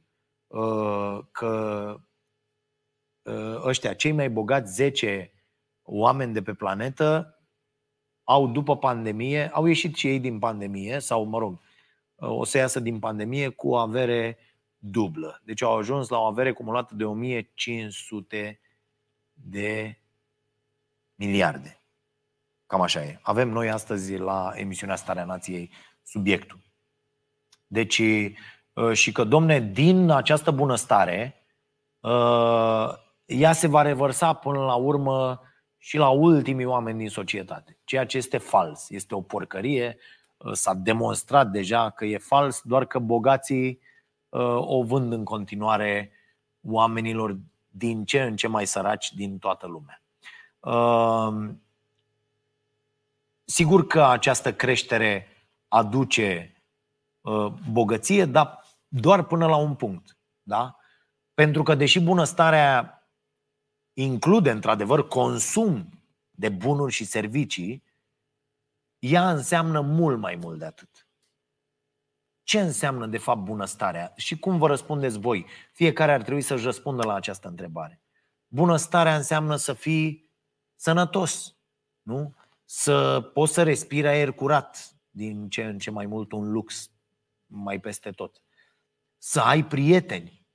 uh, 0.48 1.20
că 1.32 1.96
uh, 3.22 3.64
ăștia, 3.64 3.94
cei 3.94 4.12
mai 4.12 4.30
bogați 4.30 4.74
10 4.74 5.34
oameni 5.82 6.34
de 6.34 6.42
pe 6.42 6.54
planetă, 6.54 7.40
au 8.24 8.48
după 8.48 8.78
pandemie, 8.78 9.50
au 9.50 9.66
ieșit 9.66 9.96
și 9.96 10.08
ei 10.08 10.20
din 10.20 10.40
pandemie, 10.40 11.00
sau 11.00 11.24
mă 11.24 11.38
rog, 11.38 11.52
uh, 11.54 11.71
o 12.22 12.44
să 12.44 12.58
iasă 12.58 12.80
din 12.80 13.00
pandemie 13.00 13.50
cu 13.50 13.70
o 13.70 13.76
avere 13.76 14.38
dublă. 14.78 15.42
Deci 15.44 15.62
au 15.62 15.78
ajuns 15.78 16.10
la 16.10 16.18
o 16.18 16.26
avere 16.26 16.52
cumulată 16.52 16.96
de 16.96 17.04
1500 17.04 18.60
de 19.34 20.00
miliarde. 21.16 21.82
Cam 22.66 22.82
așa 22.82 23.04
e. 23.04 23.20
Avem 23.22 23.50
noi 23.50 23.70
astăzi 23.70 24.18
la 24.18 24.52
emisiunea 24.56 24.96
Starea 24.96 25.26
Nației 25.26 25.72
subiectul. 26.04 26.60
Deci 27.68 27.98
uh, 27.98 28.92
și 28.94 29.12
că, 29.12 29.24
domne, 29.24 29.60
din 29.60 30.10
această 30.10 30.52
bunăstare, 30.52 31.46
uh, 32.00 32.90
ea 33.26 33.54
se 33.54 33.68
va 33.68 33.82
revărsa 33.82 34.34
până 34.34 34.60
la 34.60 34.76
urmă 34.76 35.42
și 35.78 35.98
la 35.98 36.10
ultimii 36.10 36.66
oameni 36.66 36.98
din 36.98 37.10
societate. 37.10 37.80
Ceea 37.84 38.06
ce 38.06 38.18
este 38.18 38.38
fals, 38.38 38.90
este 38.90 39.16
o 39.16 39.22
porcărie, 39.22 39.98
s-a 40.52 40.74
demonstrat 40.74 41.52
deja 41.52 41.90
că 41.90 42.06
e 42.06 42.18
fals, 42.18 42.62
doar 42.64 42.86
că 42.86 43.00
bogații 43.00 43.80
o 44.58 44.84
vând 44.84 45.12
în 45.12 45.24
continuare 45.24 46.12
oamenilor 46.62 47.38
din 47.68 48.06
ce 48.06 48.22
în 48.24 48.36
ce 48.36 48.48
mai 48.48 48.68
săraci 48.68 49.14
din 49.14 49.38
toată 49.38 49.68
lumea. 49.68 50.02
Sigur 53.44 53.88
că 53.88 54.04
această 54.04 54.54
creștere 54.54 55.28
aduce 55.68 56.62
uh, 57.22 57.54
bogăție, 57.72 58.26
dar 58.26 58.64
doar 58.88 59.24
până 59.24 59.48
la 59.48 59.56
un 59.56 59.76
punct. 59.76 60.18
Da? 60.44 60.76
Pentru 61.34 61.64
că, 61.64 61.76
deși 61.76 62.00
bunăstarea 62.00 63.06
include, 63.94 64.52
într-adevăr, 64.52 65.08
consum 65.08 65.90
de 66.32 66.50
bunuri 66.50 66.92
și 66.92 67.06
servicii, 67.06 67.84
ea 69.02 69.32
înseamnă 69.32 69.82
mult 69.82 70.20
mai 70.20 70.36
mult 70.36 70.60
de 70.60 70.66
atât. 70.66 71.08
Ce 72.44 72.60
înseamnă, 72.60 73.08
de 73.08 73.18
fapt, 73.18 73.40
bunăstarea? 73.40 74.14
Și 74.16 74.40
cum 74.40 74.58
vă 74.58 74.68
răspundeți 74.68 75.20
voi? 75.20 75.46
Fiecare 75.72 76.14
ar 76.14 76.22
trebui 76.22 76.42
să-și 76.42 76.64
răspundă 76.64 77.04
la 77.04 77.14
această 77.14 77.48
întrebare. 77.48 78.02
Bunăstarea 78.48 79.16
înseamnă 79.16 79.56
să 79.56 79.74
fii 79.74 80.32
sănătos, 80.76 81.56
nu? 82.02 82.36
Să 82.66 83.22
poți 83.34 83.54
să 83.54 83.64
respiri 83.64 84.08
aer 84.08 84.32
curat, 84.32 84.96
din 85.10 85.50
ce 85.50 85.64
în 85.64 85.78
ce 85.78 85.92
mai 85.92 86.06
mult 86.06 86.32
un 86.32 86.52
lux 86.52 86.92
mai 87.46 87.80
peste 87.80 88.12
tot. 88.12 88.42
Să 89.18 89.42
ai 89.42 89.66
prieteni, 89.66 90.48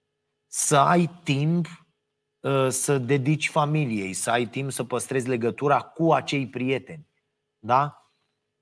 să 0.46 0.76
ai 0.76 1.20
timp 1.22 1.86
ă, 2.42 2.68
să 2.68 2.98
dedici 2.98 3.48
familiei, 3.48 4.12
să 4.12 4.30
ai 4.30 4.46
timp 4.46 4.70
să 4.70 4.84
păstrezi 4.84 5.28
legătura 5.28 5.80
cu 5.80 6.12
acei 6.12 6.48
prieteni. 6.48 7.08
Da? 7.58 8.05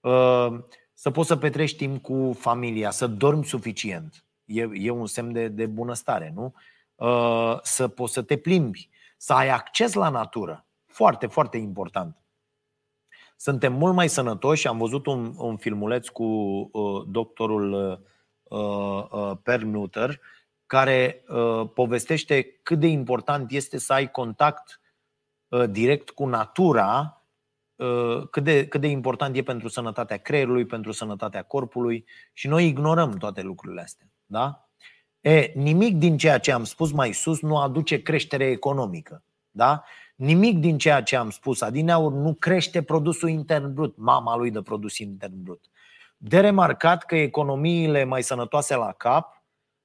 Ă, 0.05 0.65
să 0.95 1.11
poți 1.11 1.29
să 1.29 1.37
petrești 1.37 1.77
timp 1.77 2.03
cu 2.03 2.37
familia, 2.39 2.91
să 2.91 3.07
dormi 3.07 3.45
suficient. 3.45 4.25
E, 4.45 4.69
e 4.73 4.91
un 4.91 5.07
semn 5.07 5.33
de, 5.33 5.49
de 5.49 5.67
bunăstare, 5.67 6.33
nu? 6.35 6.55
Ă, 7.01 7.61
să 7.63 7.89
poți 7.89 8.13
să 8.13 8.23
te 8.23 8.37
plimbi, 8.37 8.89
să 9.17 9.33
ai 9.33 9.49
acces 9.49 9.93
la 9.93 10.09
natură. 10.09 10.67
Foarte, 10.87 11.27
foarte 11.27 11.57
important 11.57 12.19
suntem 13.37 13.73
mult 13.73 13.95
mai 13.95 14.09
sănătoși. 14.09 14.67
Am 14.67 14.79
văzut 14.79 15.07
un, 15.07 15.35
un 15.37 15.57
filmuleț 15.57 16.09
cu 16.09 16.25
uh, 16.25 17.05
doctorul 17.07 17.73
uh, 18.43 18.59
uh, 19.11 19.37
Perlmutter 19.43 20.21
care 20.67 21.25
uh, 21.29 21.69
povestește 21.75 22.61
cât 22.63 22.79
de 22.81 22.87
important 22.87 23.51
este 23.51 23.79
să 23.79 23.93
ai 23.93 24.11
contact 24.11 24.81
uh, 25.49 25.71
direct 25.71 26.11
cu 26.11 26.27
natura, 26.27 26.99
uh, 27.01 27.24
cât, 28.31 28.45
de, 28.45 28.67
cât 28.67 28.81
de 28.81 28.87
important 28.87 29.37
e 29.37 29.43
pentru 29.43 29.69
sănătatea 29.69 30.17
creierului, 30.17 30.67
pentru 30.67 30.93
sănătatea 30.93 31.43
corpului 31.43 32.05
și 32.33 32.49
noi 32.49 32.67
ignorăm 32.67 33.17
toate 33.17 33.43
lucrurile 33.43 33.81
astea. 33.81 34.07
Da? 34.27 34.69
E, 35.21 35.53
nimic 35.55 35.97
din 35.97 36.17
ceea 36.17 36.39
ce 36.39 36.53
am 36.53 36.65
spus 36.65 36.93
mai 36.93 37.13
sus 37.13 37.41
nu 37.41 37.59
aduce 37.59 38.03
creștere 38.03 38.45
economică. 38.45 39.23
Da? 39.51 39.85
Nimic 40.17 40.59
din 40.59 40.79
ceea 40.79 41.03
ce 41.03 41.17
am 41.17 41.31
spus 41.31 41.61
adineaur 41.61 42.13
nu 42.13 42.35
crește 42.35 42.83
produsul 42.83 43.29
intern 43.29 43.75
brut, 43.75 43.97
mama 43.97 44.37
lui 44.37 44.51
de 44.51 44.63
produs 44.63 44.99
intern 44.99 45.43
brut. 45.43 45.65
De 46.17 46.41
remarcat 46.41 47.05
că 47.05 47.17
economiile 47.17 48.05
mai 48.05 48.23
sănătoase 48.23 48.77
la 48.77 48.93
cap, 48.93 49.43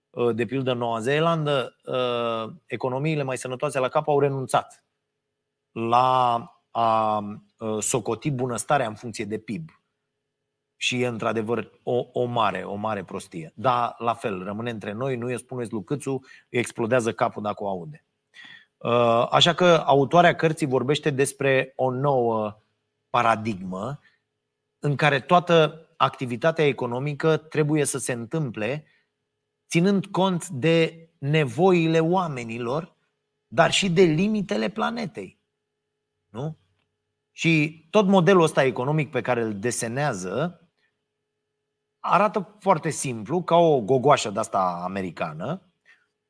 uh, 0.09 0.35
de 0.35 0.45
pildă 0.45 0.73
Noua 0.73 0.99
Zeelandă, 0.99 1.75
uh, 1.83 2.53
economiile 2.65 3.23
mai 3.23 3.37
sănătoase 3.37 3.79
la 3.79 3.87
cap 3.87 4.07
au 4.07 4.19
renunțat 4.19 4.83
la 5.71 6.43
a 6.79 7.17
uh, 7.57 7.83
socoti 7.83 8.31
bunăstarea 8.31 8.87
în 8.87 8.95
funcție 8.95 9.25
de 9.25 9.37
PIB. 9.37 9.69
Și 10.75 11.01
e 11.01 11.07
într-adevăr 11.07 11.71
o, 11.83 12.05
o 12.11 12.25
mare, 12.25 12.63
o 12.63 12.75
mare 12.75 13.03
prostie. 13.03 13.51
Dar 13.55 13.95
la 13.97 14.13
fel, 14.13 14.43
rămâne 14.43 14.69
între 14.69 14.91
noi, 14.91 15.15
nu 15.15 15.25
îi 15.25 15.37
spuneți 15.37 15.71
lui 15.71 15.83
Câțu, 15.83 16.19
explodează 16.49 17.13
capul 17.13 17.41
dacă 17.41 17.63
o 17.63 17.67
aude. 17.67 18.05
Uh, 18.77 19.27
așa 19.31 19.53
că 19.53 19.83
autoarea 19.85 20.35
cărții 20.35 20.67
vorbește 20.67 21.09
despre 21.09 21.73
o 21.75 21.91
nouă 21.91 22.61
paradigmă 23.09 23.99
în 24.79 24.95
care 24.95 25.19
toată 25.19 25.85
activitatea 25.97 26.65
economică 26.65 27.37
trebuie 27.37 27.85
să 27.85 27.97
se 27.97 28.11
întâmple 28.11 28.85
ținând 29.67 30.05
cont 30.05 30.47
de 30.47 31.09
nevoile 31.17 31.99
oamenilor, 31.99 32.95
dar 33.47 33.71
și 33.71 33.89
de 33.89 34.01
limitele 34.01 34.69
planetei. 34.69 35.39
Nu? 36.29 36.57
Și 37.39 37.85
tot 37.89 38.07
modelul 38.07 38.43
ăsta 38.43 38.63
economic 38.63 39.11
pe 39.11 39.21
care 39.21 39.41
îl 39.41 39.59
desenează 39.59 40.61
arată 41.99 42.57
foarte 42.59 42.89
simplu, 42.89 43.43
ca 43.43 43.55
o 43.55 43.81
gogoașă 43.81 44.29
de 44.29 44.39
asta 44.39 44.81
americană, 44.83 45.71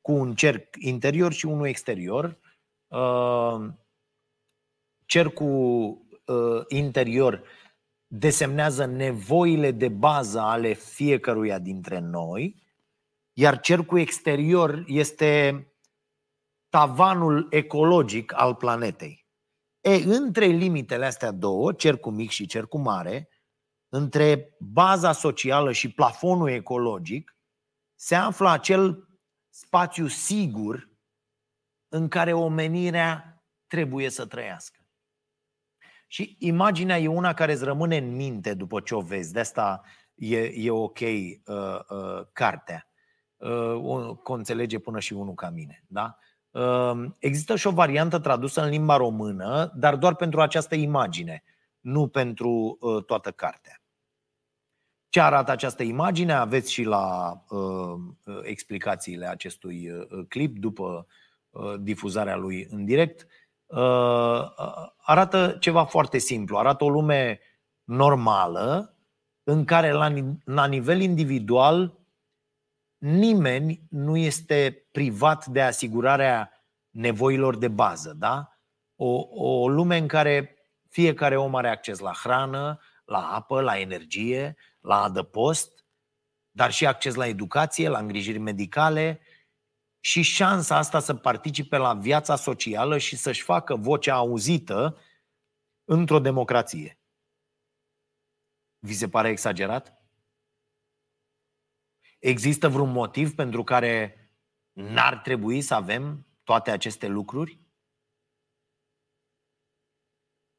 cu 0.00 0.12
un 0.12 0.34
cerc 0.34 0.76
interior 0.78 1.32
și 1.32 1.46
unul 1.46 1.66
exterior. 1.66 2.38
Uh, 2.86 3.68
cercul 5.04 5.98
uh, 6.26 6.64
interior 6.68 7.42
desemnează 8.06 8.84
nevoile 8.84 9.70
de 9.70 9.88
bază 9.88 10.40
ale 10.40 10.72
fiecăruia 10.72 11.58
dintre 11.58 11.98
noi, 11.98 12.62
iar 13.32 13.60
cercul 13.60 13.98
exterior 13.98 14.84
este 14.86 15.66
tavanul 16.68 17.46
ecologic 17.50 18.32
al 18.36 18.54
planetei. 18.54 19.19
E, 19.80 19.94
între 19.94 20.44
limitele 20.44 21.06
astea 21.06 21.30
două, 21.30 21.72
cercul 21.72 22.12
mic 22.12 22.30
și 22.30 22.46
cercul 22.46 22.80
mare, 22.80 23.28
între 23.88 24.56
baza 24.58 25.12
socială 25.12 25.72
și 25.72 25.92
plafonul 25.92 26.48
ecologic, 26.48 27.36
se 27.94 28.14
află 28.14 28.48
acel 28.48 29.08
spațiu 29.48 30.06
sigur 30.06 30.90
în 31.88 32.08
care 32.08 32.32
omenirea 32.32 33.44
trebuie 33.66 34.08
să 34.08 34.26
trăiască. 34.26 34.80
Și 36.06 36.36
imaginea 36.38 36.98
e 36.98 37.08
una 37.08 37.34
care 37.34 37.52
îți 37.52 37.64
rămâne 37.64 37.96
în 37.96 38.14
minte 38.14 38.54
după 38.54 38.80
ce 38.80 38.94
o 38.94 39.00
vezi. 39.00 39.32
De 39.32 39.40
asta 39.40 39.82
e, 40.14 40.38
e 40.38 40.70
ok 40.70 40.98
uh, 41.00 41.36
uh, 41.88 42.26
cartea. 42.32 42.90
Uh, 43.36 44.20
o 44.24 44.32
înțelege 44.32 44.78
până 44.78 45.00
și 45.00 45.12
unul 45.12 45.34
ca 45.34 45.50
mine. 45.50 45.84
Da? 45.86 46.16
Uh, 46.50 47.04
există 47.18 47.56
și 47.56 47.66
o 47.66 47.70
variantă 47.70 48.18
tradusă 48.18 48.62
în 48.62 48.68
limba 48.68 48.96
română, 48.96 49.72
dar 49.76 49.96
doar 49.96 50.14
pentru 50.14 50.40
această 50.40 50.74
imagine, 50.74 51.42
nu 51.80 52.08
pentru 52.08 52.76
uh, 52.80 53.04
toată 53.04 53.30
cartea. 53.30 53.82
Ce 55.08 55.20
arată 55.20 55.50
această 55.50 55.82
imagine 55.82 56.32
aveți 56.32 56.72
și 56.72 56.82
la 56.82 57.32
uh, 57.48 58.00
explicațiile 58.42 59.26
acestui 59.26 59.90
uh, 59.90 60.26
clip 60.28 60.58
după 60.58 61.06
uh, 61.50 61.74
difuzarea 61.80 62.36
lui 62.36 62.66
în 62.70 62.84
direct. 62.84 63.26
Uh, 63.66 64.50
arată 64.96 65.56
ceva 65.60 65.84
foarte 65.84 66.18
simplu. 66.18 66.58
Arată 66.58 66.84
o 66.84 66.88
lume 66.88 67.40
normală 67.84 68.94
în 69.42 69.64
care 69.64 69.92
la, 69.92 70.12
la 70.44 70.66
nivel 70.66 71.00
individual 71.00 71.99
nimeni 73.00 73.86
nu 73.90 74.16
este 74.16 74.88
privat 74.92 75.46
de 75.46 75.62
asigurarea 75.62 76.64
nevoilor 76.90 77.56
de 77.56 77.68
bază. 77.68 78.12
Da? 78.12 78.58
O, 78.96 79.26
o 79.30 79.68
lume 79.68 79.96
în 79.96 80.06
care 80.06 80.54
fiecare 80.88 81.36
om 81.36 81.54
are 81.54 81.68
acces 81.68 81.98
la 81.98 82.12
hrană, 82.12 82.80
la 83.04 83.34
apă, 83.34 83.60
la 83.60 83.78
energie, 83.78 84.56
la 84.80 85.02
adăpost, 85.02 85.84
dar 86.50 86.72
și 86.72 86.86
acces 86.86 87.14
la 87.14 87.26
educație, 87.26 87.88
la 87.88 87.98
îngrijiri 87.98 88.38
medicale 88.38 89.20
și 90.00 90.22
șansa 90.22 90.76
asta 90.76 91.00
să 91.00 91.14
participe 91.14 91.76
la 91.76 91.94
viața 91.94 92.36
socială 92.36 92.98
și 92.98 93.16
să-și 93.16 93.42
facă 93.42 93.76
vocea 93.76 94.14
auzită 94.14 94.98
într-o 95.84 96.18
democrație. 96.18 97.00
Vi 98.78 98.94
se 98.94 99.08
pare 99.08 99.28
exagerat? 99.28 99.99
Există 102.20 102.68
vreun 102.68 102.90
motiv 102.90 103.34
pentru 103.34 103.64
care 103.64 104.14
n-ar 104.72 105.18
trebui 105.18 105.60
să 105.60 105.74
avem 105.74 106.26
toate 106.44 106.70
aceste 106.70 107.06
lucruri? 107.06 107.60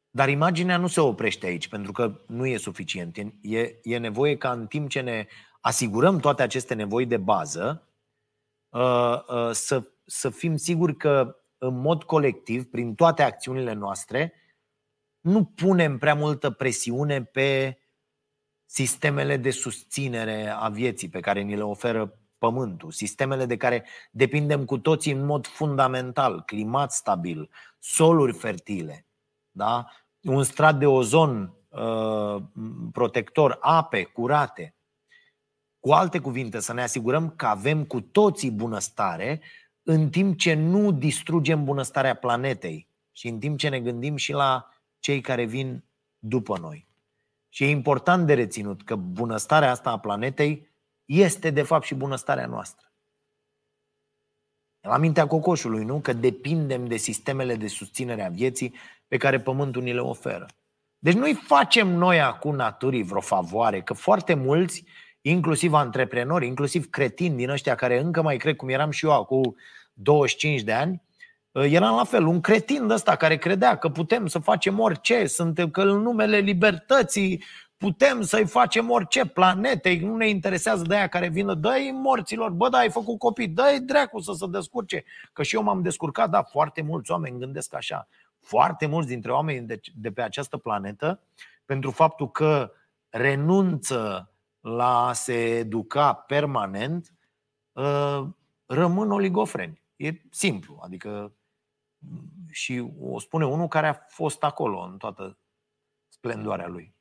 Dar 0.10 0.30
imaginea 0.30 0.78
nu 0.78 0.88
se 0.88 1.00
oprește 1.00 1.46
aici, 1.46 1.68
pentru 1.68 1.92
că 1.92 2.24
nu 2.28 2.46
e 2.46 2.58
suficient. 2.58 3.18
E, 3.42 3.80
e 3.84 3.98
nevoie 3.98 4.38
ca 4.38 4.52
în 4.52 4.68
timp 4.68 4.90
ce 4.90 5.02
ne 5.02 5.28
asigurăm 5.62 6.20
toate 6.20 6.42
aceste 6.42 6.74
nevoi 6.74 7.06
de 7.06 7.18
bază, 7.18 7.90
uh, 8.70 9.24
uh, 9.28 9.52
să, 9.52 9.92
să 10.06 10.30
fim 10.30 10.56
siguri 10.56 10.96
că 10.96 11.36
în 11.58 11.80
mod 11.80 12.04
colectiv, 12.04 12.70
prin 12.70 12.96
toate 12.96 13.24
acțiunile 13.24 13.74
noastre, 13.74 14.34
nu 15.20 15.46
punem 15.46 15.98
prea 15.98 16.16
multă 16.16 16.52
presiune 16.52 17.24
pe 17.24 17.78
sistemele 18.72 19.38
de 19.38 19.50
susținere 19.50 20.48
a 20.50 20.70
vieții 20.70 21.10
pe 21.10 21.20
care 21.20 21.42
ni 21.42 21.56
le 21.56 21.64
oferă 21.64 22.20
pământul, 22.38 22.92
sistemele 22.92 23.46
de 23.46 23.58
care 23.58 23.86
depindem 24.12 24.66
cu 24.66 24.78
toții 24.78 25.12
în 25.12 25.26
mod 25.26 25.48
fundamental, 25.48 26.42
climat 26.42 26.92
stabil, 26.92 27.50
soluri 27.80 28.34
fertile, 28.34 29.06
da? 29.52 29.86
un 30.22 30.44
strat 30.44 30.78
de 30.78 30.86
ozon 30.86 31.54
uh, 31.70 32.44
protector, 32.92 33.58
ape 33.62 34.04
curate. 34.04 34.76
Cu 35.80 35.92
alte 35.92 36.20
cuvinte, 36.20 36.60
să 36.60 36.74
ne 36.74 36.82
asigurăm 36.82 37.30
că 37.30 37.46
avem 37.46 37.84
cu 37.84 38.02
toții 38.02 38.52
bunăstare 38.52 39.42
în 39.84 40.10
timp 40.10 40.38
ce 40.38 40.54
nu 40.54 40.92
distrugem 40.92 41.64
bunăstarea 41.64 42.16
planetei 42.16 42.88
și 43.12 43.28
în 43.28 43.40
timp 43.40 43.58
ce 43.58 43.70
ne 43.70 43.80
gândim 43.80 44.16
și 44.16 44.32
la 44.32 44.70
cei 45.00 45.22
care 45.22 45.44
vin 45.46 45.84
după 46.20 46.58
noi. 46.58 46.90
Și 47.54 47.64
e 47.64 47.68
important 47.68 48.26
de 48.28 48.34
reținut 48.34 48.84
că 48.84 48.96
bunăstarea 48.96 49.72
asta 49.72 49.90
a 49.90 50.00
planetei 50.00 50.70
este 51.06 51.50
de 51.50 51.62
fapt 51.62 51.86
și 51.86 51.96
bunăstarea 51.96 52.46
noastră. 52.46 52.92
La 54.82 54.98
mintea 54.98 55.28
cocoșului, 55.28 55.84
nu? 55.84 56.00
Că 56.00 56.14
depindem 56.14 56.88
de 56.88 56.98
sistemele 56.98 57.56
de 57.56 57.68
susținere 57.68 58.26
a 58.26 58.30
vieții 58.30 58.76
pe 59.08 59.18
care 59.18 59.40
pământul 59.40 59.82
ni 59.82 59.94
le 59.94 60.00
oferă. 60.00 60.46
Deci 61.00 61.14
nu-i 61.14 61.34
facem 61.34 61.88
noi 61.88 62.22
acum 62.22 62.56
naturii 62.56 63.04
vreo 63.04 63.22
favoare, 63.22 63.82
că 63.82 63.94
foarte 63.94 64.34
mulți, 64.34 64.84
inclusiv 65.22 65.74
antreprenori, 65.74 66.48
inclusiv 66.48 66.90
cretini 66.90 67.36
din 67.36 67.50
ăștia 67.50 67.76
care 67.76 68.00
încă 68.00 68.22
mai 68.22 68.38
cred 68.38 68.56
cum 68.56 68.70
eram 68.70 68.92
și 68.92 69.06
eu 69.06 69.12
acum 69.12 69.56
25 69.94 70.62
de 70.62 70.74
ani, 70.74 71.02
eram 71.52 71.96
la 71.96 72.04
fel, 72.04 72.26
un 72.26 72.42
cretin 72.42 72.88
de 72.88 72.94
ăsta 72.94 73.16
care 73.16 73.38
credea 73.38 73.78
că 73.78 73.90
putem 73.90 74.28
să 74.28 74.40
facem 74.40 74.80
orice, 74.80 75.26
suntem 75.26 75.70
că 75.70 75.82
în 75.82 76.02
numele 76.02 76.38
libertății 76.38 77.44
putem 77.78 78.22
să-i 78.22 78.46
facem 78.46 78.90
orice 78.90 79.26
planetei, 79.26 80.00
nu 80.00 80.16
ne 80.16 80.30
interesează 80.30 80.84
de 80.84 80.96
aia 80.96 81.08
care 81.08 81.28
vină, 81.28 81.54
dă-i 81.54 81.92
morților, 81.92 82.50
bă, 82.50 82.70
da, 82.70 82.78
ai 82.78 82.90
făcut 82.90 83.20
copii, 83.20 83.48
dă-i 83.48 83.80
dracu 83.80 84.20
să 84.20 84.34
se 84.38 84.46
descurce. 84.48 85.04
Că 85.34 85.44
și 85.44 85.56
eu 85.56 85.64
m-am 85.64 85.82
descurcat, 85.82 86.30
da, 86.30 86.44
foarte 86.44 86.82
mulți 86.82 87.12
oameni 87.12 87.40
gândesc 87.40 87.74
așa. 87.74 88.08
Foarte 88.40 88.86
mulți 88.86 89.08
dintre 89.08 89.32
oameni 89.32 89.68
de, 89.68 89.80
de 89.96 90.12
pe 90.12 90.22
această 90.22 90.58
planetă, 90.58 91.20
pentru 91.66 91.92
faptul 91.92 92.32
că 92.32 92.72
renunță 93.10 94.32
la 94.60 95.08
a 95.08 95.14
se 95.14 95.34
educa 95.34 96.14
permanent, 96.14 97.14
ă, 97.76 98.28
rămân 98.66 99.12
oligofreni. 99.12 99.82
E 99.96 100.12
simplu, 100.30 100.80
adică 100.84 101.32
și 102.50 102.92
o 103.00 103.20
spune 103.20 103.46
unul 103.46 103.68
care 103.68 103.88
a 103.88 103.94
fost 103.94 104.44
acolo 104.44 104.80
în 104.80 104.98
toată 104.98 105.38
splendoarea 106.08 106.68
lui. 106.68 106.96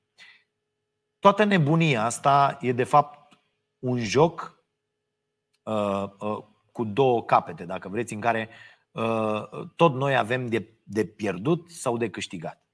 Toată 1.18 1.44
nebunia 1.44 2.04
asta 2.04 2.58
e 2.60 2.72
de 2.72 2.84
fapt 2.84 3.40
un 3.78 3.98
joc 3.98 4.64
uh, 5.62 6.04
uh, 6.18 6.44
cu 6.72 6.84
două 6.84 7.24
capete, 7.24 7.64
dacă 7.64 7.88
vreți, 7.88 8.14
în 8.14 8.20
care 8.20 8.48
uh, 8.90 9.42
tot 9.76 9.94
noi 9.94 10.16
avem 10.16 10.46
de, 10.46 10.68
de 10.82 11.04
pierdut 11.04 11.70
sau 11.70 11.96
de 11.96 12.10
câștigat. 12.10 12.64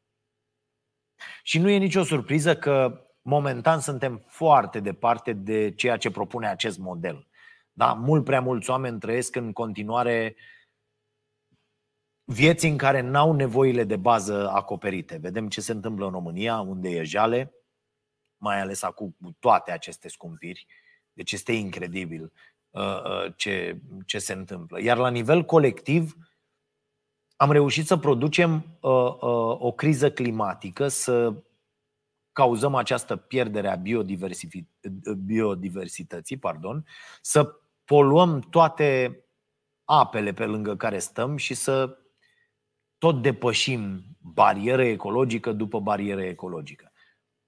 Și 1.42 1.58
nu 1.58 1.68
e 1.68 1.76
nicio 1.76 2.02
surpriză 2.02 2.56
că 2.56 3.06
momentan 3.22 3.80
suntem 3.80 4.24
foarte 4.26 4.80
departe 4.80 5.32
de 5.32 5.74
ceea 5.74 5.96
ce 5.96 6.10
propune 6.10 6.48
acest 6.48 6.78
model. 6.78 7.26
Da? 7.72 7.92
Mult 7.92 8.24
prea 8.24 8.40
mulți 8.40 8.70
oameni 8.70 8.98
trăiesc 8.98 9.36
în 9.36 9.52
continuare 9.52 10.36
vieți 12.26 12.66
în 12.66 12.76
care 12.76 13.00
n-au 13.00 13.32
nevoile 13.32 13.84
de 13.84 13.96
bază 13.96 14.50
acoperite. 14.50 15.16
Vedem 15.16 15.48
ce 15.48 15.60
se 15.60 15.72
întâmplă 15.72 16.04
în 16.04 16.12
România, 16.12 16.60
unde 16.60 16.88
e 16.88 17.02
jale, 17.02 17.54
mai 18.36 18.60
ales 18.60 18.82
acum 18.82 19.16
cu 19.22 19.36
toate 19.38 19.70
aceste 19.70 20.08
scumpiri. 20.08 20.66
Deci 21.12 21.32
este 21.32 21.52
incredibil 21.52 22.32
uh, 22.70 23.02
uh, 23.02 23.34
ce, 23.36 23.80
ce 24.06 24.18
se 24.18 24.32
întâmplă. 24.32 24.82
Iar 24.82 24.96
la 24.96 25.10
nivel 25.10 25.44
colectiv, 25.44 26.16
am 27.36 27.52
reușit 27.52 27.86
să 27.86 27.96
producem 27.96 28.54
uh, 28.54 29.14
o 29.58 29.72
criză 29.72 30.10
climatică, 30.10 30.88
să 30.88 31.42
cauzăm 32.32 32.74
această 32.74 33.16
pierdere 33.16 33.68
a 33.68 33.76
biodiversității, 35.24 36.36
pardon, 36.36 36.86
să 37.20 37.60
poluăm 37.84 38.40
toate 38.40 39.20
apele 39.84 40.32
pe 40.32 40.44
lângă 40.46 40.76
care 40.76 40.98
stăm 40.98 41.36
și 41.36 41.54
să 41.54 41.98
tot 43.06 43.22
depășim 43.22 44.04
barieră 44.18 44.84
ecologică 44.84 45.52
după 45.52 45.80
barieră 45.80 46.22
ecologică. 46.22 46.92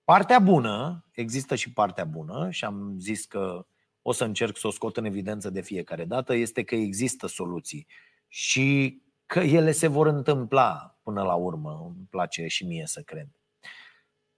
Partea 0.04 0.38
bună, 0.38 1.06
există 1.12 1.54
și 1.54 1.72
partea 1.72 2.04
bună 2.04 2.50
și 2.50 2.64
am 2.64 2.94
zis 2.98 3.24
că 3.24 3.66
o 4.02 4.12
să 4.12 4.24
încerc 4.24 4.56
să 4.56 4.66
o 4.66 4.70
scot 4.70 4.96
în 4.96 5.04
evidență 5.04 5.50
de 5.50 5.60
fiecare 5.60 6.04
dată, 6.04 6.34
este 6.34 6.64
că 6.64 6.74
există 6.74 7.26
soluții 7.26 7.86
și 8.28 8.98
că 9.26 9.38
ele 9.38 9.72
se 9.72 9.86
vor 9.86 10.06
întâmpla 10.06 10.98
până 11.02 11.22
la 11.22 11.34
urmă. 11.34 11.92
Îmi 11.96 12.06
place 12.10 12.46
și 12.46 12.64
mie 12.64 12.86
să 12.86 13.02
cred. 13.02 13.28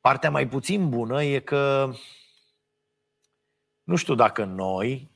Partea 0.00 0.30
mai 0.30 0.48
puțin 0.48 0.88
bună 0.88 1.22
e 1.24 1.40
că 1.40 1.92
nu 3.83 3.96
știu 3.96 4.14
dacă 4.14 4.44
noi 4.44 5.11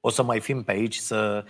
o 0.00 0.10
să 0.10 0.22
mai 0.22 0.40
fim 0.40 0.64
pe 0.64 0.72
aici 0.72 0.96
să 0.96 1.44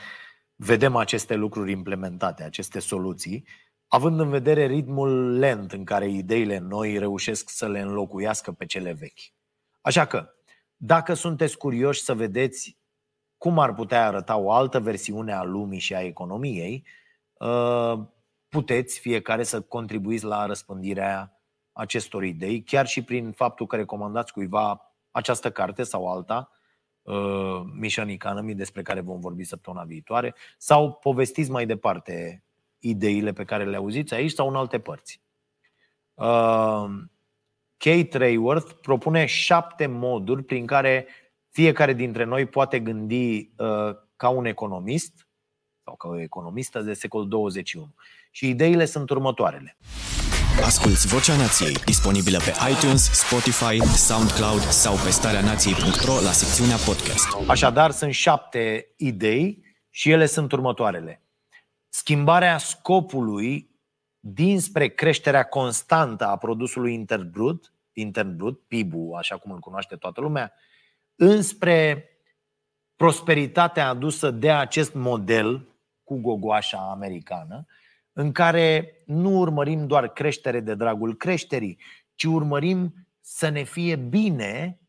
vedem 0.56 0.96
aceste 0.96 1.34
lucruri 1.34 1.70
implementate, 1.70 2.42
aceste 2.42 2.78
soluții, 2.78 3.46
având 3.88 4.20
în 4.20 4.28
vedere 4.28 4.66
ritmul 4.66 5.38
lent 5.38 5.72
în 5.72 5.84
care 5.84 6.08
ideile 6.08 6.58
noi 6.58 6.98
reușesc 6.98 7.50
să 7.50 7.68
le 7.68 7.80
înlocuiască 7.80 8.52
pe 8.52 8.66
cele 8.66 8.92
vechi. 8.92 9.20
Așa 9.80 10.06
că, 10.06 10.28
dacă 10.76 11.14
sunteți 11.14 11.56
curioși 11.56 12.02
să 12.02 12.14
vedeți 12.14 12.78
cum 13.36 13.58
ar 13.58 13.74
putea 13.74 14.06
arăta 14.06 14.36
o 14.36 14.52
altă 14.52 14.80
versiune 14.80 15.32
a 15.32 15.42
lumii 15.42 15.78
și 15.78 15.94
a 15.94 16.00
economiei, 16.00 16.86
uh, 17.32 17.98
puteți 18.48 18.98
fiecare 19.00 19.42
să 19.42 19.60
contribuiți 19.60 20.24
la 20.24 20.46
răspândirea 20.46 21.40
acestor 21.72 22.24
idei, 22.24 22.62
chiar 22.62 22.86
și 22.86 23.04
prin 23.04 23.32
faptul 23.32 23.66
că 23.66 23.76
recomandați 23.76 24.32
cuiva 24.32 24.94
această 25.10 25.50
carte 25.50 25.82
sau 25.82 26.12
alta, 26.12 26.50
uh, 26.50 26.55
Mission 27.78 28.08
Economy, 28.08 28.54
despre 28.54 28.82
care 28.82 29.00
vom 29.00 29.20
vorbi 29.20 29.44
săptămâna 29.44 29.84
viitoare, 29.84 30.34
sau 30.58 30.92
povestiți 30.92 31.50
mai 31.50 31.66
departe 31.66 32.44
ideile 32.78 33.32
pe 33.32 33.44
care 33.44 33.64
le 33.64 33.76
auziți 33.76 34.14
aici 34.14 34.32
sau 34.32 34.48
în 34.48 34.54
alte 34.54 34.78
părți. 34.78 35.20
Uh, 36.14 36.84
Kate 37.76 38.18
Rayworth 38.18 38.72
propune 38.80 39.26
șapte 39.26 39.86
moduri 39.86 40.42
prin 40.42 40.66
care 40.66 41.06
fiecare 41.48 41.92
dintre 41.92 42.24
noi 42.24 42.46
poate 42.46 42.80
gândi 42.80 43.50
uh, 43.56 43.96
ca 44.16 44.28
un 44.28 44.44
economist 44.44 45.28
sau 45.84 45.96
ca 45.96 46.08
o 46.08 46.20
economistă 46.20 46.80
de 46.80 46.92
secol 46.92 47.28
21. 47.28 47.94
Și 48.30 48.48
ideile 48.48 48.84
sunt 48.84 49.10
următoarele. 49.10 49.76
Asculți 50.64 51.06
Vocea 51.06 51.36
Nației, 51.36 51.74
disponibilă 51.74 52.38
pe 52.38 52.52
iTunes, 52.70 53.10
Spotify, 53.12 53.78
SoundCloud 53.86 54.60
sau 54.60 54.94
pe 55.04 55.10
starea 55.10 55.40
nației.ro 55.40 56.12
la 56.12 56.30
secțiunea 56.30 56.76
podcast. 56.76 57.48
Așadar, 57.48 57.90
sunt 57.90 58.12
șapte 58.12 58.86
idei 58.96 59.64
și 59.90 60.10
ele 60.10 60.26
sunt 60.26 60.52
următoarele 60.52 61.22
schimbarea 61.88 62.58
scopului 62.58 63.70
dinspre 64.20 64.88
creșterea 64.88 65.42
constantă 65.44 66.26
a 66.26 66.36
produsului 66.36 66.94
intern 66.94 67.30
brut, 67.30 67.72
intern 67.92 68.36
brut 68.36 68.66
PIB-ul, 68.66 69.16
așa 69.16 69.36
cum 69.36 69.50
îl 69.50 69.58
cunoaște 69.58 69.96
toată 69.96 70.20
lumea, 70.20 70.52
înspre 71.14 72.08
prosperitatea 72.96 73.88
adusă 73.88 74.30
de 74.30 74.50
acest 74.50 74.94
model 74.94 75.68
cu 76.04 76.20
gogoașa 76.20 76.90
americană, 76.90 77.66
în 78.18 78.33
care 78.33 79.02
nu 79.07 79.31
urmărim 79.38 79.87
doar 79.87 80.09
creștere 80.09 80.61
de 80.61 80.74
dragul 80.74 81.16
creșterii, 81.16 81.79
ci 82.14 82.24
urmărim 82.24 82.94
să 83.20 83.48
ne 83.48 83.62
fie 83.62 83.96
bine 83.96 84.81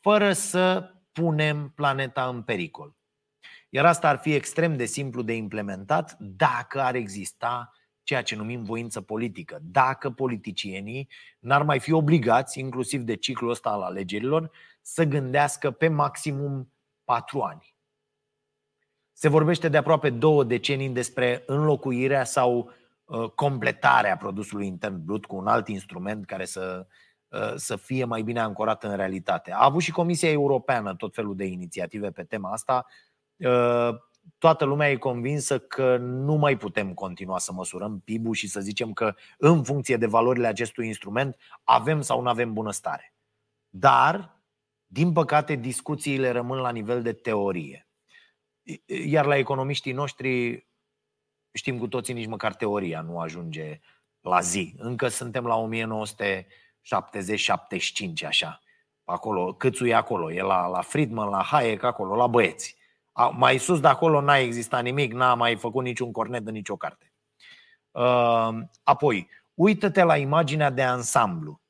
fără 0.00 0.32
să 0.32 0.94
punem 1.12 1.72
planeta 1.74 2.28
în 2.28 2.42
pericol. 2.42 2.96
Iar 3.68 3.86
asta 3.86 4.08
ar 4.08 4.18
fi 4.18 4.34
extrem 4.34 4.76
de 4.76 4.84
simplu 4.84 5.22
de 5.22 5.32
implementat 5.32 6.16
dacă 6.18 6.80
ar 6.80 6.94
exista 6.94 7.72
ceea 8.02 8.22
ce 8.22 8.36
numim 8.36 8.62
voință 8.62 9.00
politică. 9.00 9.58
Dacă 9.62 10.10
politicienii 10.10 11.08
n-ar 11.38 11.62
mai 11.62 11.80
fi 11.80 11.92
obligați, 11.92 12.58
inclusiv 12.58 13.02
de 13.02 13.16
ciclul 13.16 13.50
ăsta 13.50 13.70
al 13.70 13.82
alegerilor, 13.82 14.50
să 14.80 15.04
gândească 15.04 15.70
pe 15.70 15.88
maximum 15.88 16.72
patru 17.04 17.40
ani. 17.40 17.69
Se 19.20 19.28
vorbește 19.28 19.68
de 19.68 19.76
aproape 19.76 20.10
două 20.10 20.44
decenii 20.44 20.88
despre 20.88 21.42
înlocuirea 21.46 22.24
sau 22.24 22.70
uh, 23.04 23.30
completarea 23.30 24.16
produsului 24.16 24.66
intern 24.66 25.04
brut 25.04 25.26
cu 25.26 25.36
un 25.36 25.46
alt 25.46 25.68
instrument 25.68 26.26
care 26.26 26.44
să, 26.44 26.86
uh, 27.28 27.52
să 27.54 27.76
fie 27.76 28.04
mai 28.04 28.22
bine 28.22 28.40
ancorat 28.40 28.84
în 28.84 28.96
realitate. 28.96 29.52
A 29.52 29.64
avut 29.64 29.82
și 29.82 29.90
Comisia 29.90 30.30
Europeană 30.30 30.94
tot 30.94 31.14
felul 31.14 31.36
de 31.36 31.44
inițiative 31.44 32.10
pe 32.10 32.22
tema 32.22 32.50
asta, 32.50 32.86
Uh, 33.46 33.96
toată 34.38 34.64
lumea 34.64 34.90
e 34.90 34.96
convinsă 34.96 35.58
că 35.58 35.96
nu 35.96 36.34
mai 36.34 36.56
putem 36.56 36.94
continua 36.94 37.38
să 37.38 37.52
măsurăm 37.52 38.00
PIB-ul 38.04 38.34
și 38.34 38.48
să 38.48 38.60
zicem 38.60 38.92
că 38.92 39.14
în 39.38 39.62
funcție 39.62 39.96
de 39.96 40.06
valorile 40.06 40.46
acestui 40.46 40.86
instrument 40.86 41.36
avem 41.64 42.00
sau 42.00 42.22
nu 42.22 42.28
avem 42.28 42.52
bunăstare. 42.52 43.14
Dar 43.68 44.38
Din 44.92 45.12
păcate, 45.12 45.54
discuțiile 45.54 46.30
rămân 46.30 46.58
la 46.58 46.70
nivel 46.70 47.02
de 47.02 47.12
teorie. 47.12 47.89
Iar 49.06 49.26
la 49.26 49.36
economiștii 49.36 49.92
noștri, 49.92 50.66
știm 51.52 51.78
cu 51.78 51.88
toții, 51.88 52.14
nici 52.14 52.26
măcar 52.26 52.54
teoria 52.54 53.00
nu 53.00 53.20
ajunge 53.20 53.80
la 54.20 54.40
zi. 54.40 54.74
Încă 54.78 55.08
suntem 55.08 55.46
la 55.46 55.68
1970-75, 55.68 55.70
așa. 58.26 58.60
Acolo, 59.04 59.54
câțu 59.54 59.86
e 59.86 59.94
acolo? 59.94 60.32
E 60.32 60.42
la, 60.42 60.66
la 60.66 60.80
Friedman, 60.80 61.28
la 61.28 61.42
Hayek, 61.42 61.82
acolo, 61.82 62.14
la 62.14 62.26
băieți. 62.26 62.76
A, 63.12 63.28
mai 63.28 63.58
sus 63.58 63.80
de 63.80 63.88
acolo 63.88 64.20
n-a 64.20 64.36
existat 64.36 64.82
nimic, 64.82 65.12
n-a 65.12 65.34
mai 65.34 65.56
făcut 65.56 65.84
niciun 65.84 66.12
cornet 66.12 66.46
în 66.46 66.52
nicio 66.52 66.76
carte. 66.76 67.12
Uh, 67.90 68.48
apoi, 68.82 69.28
uită-te 69.54 70.02
la 70.02 70.16
imaginea 70.16 70.70
de 70.70 70.82
ansamblu. 70.82 71.60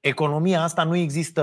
Economia 0.00 0.62
asta 0.62 0.84
nu 0.84 0.96
există 0.96 1.42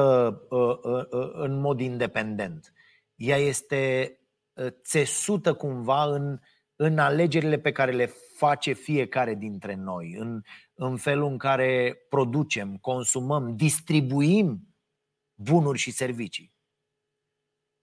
uh, 0.50 0.78
uh, 0.84 1.06
uh, 1.10 1.30
în 1.34 1.60
mod 1.60 1.80
independent. 1.80 2.74
Ea 3.18 3.38
este 3.38 4.12
uh, 4.54 4.68
țesută 4.84 5.54
cumva 5.54 6.04
în, 6.04 6.40
în 6.76 6.98
alegerile 6.98 7.60
pe 7.60 7.72
care 7.72 7.92
le 7.92 8.06
face 8.38 8.74
fiecare 8.74 9.36
dintre 9.36 9.76
noi, 9.76 10.14
în, 10.18 10.42
în 10.74 10.98
felul 10.98 11.28
în 11.30 11.38
care 11.38 11.98
producem, 12.10 12.78
consumăm, 12.78 13.56
distribuim 13.56 14.76
bunuri 15.34 15.78
și 15.78 15.92
servicii. 15.92 16.56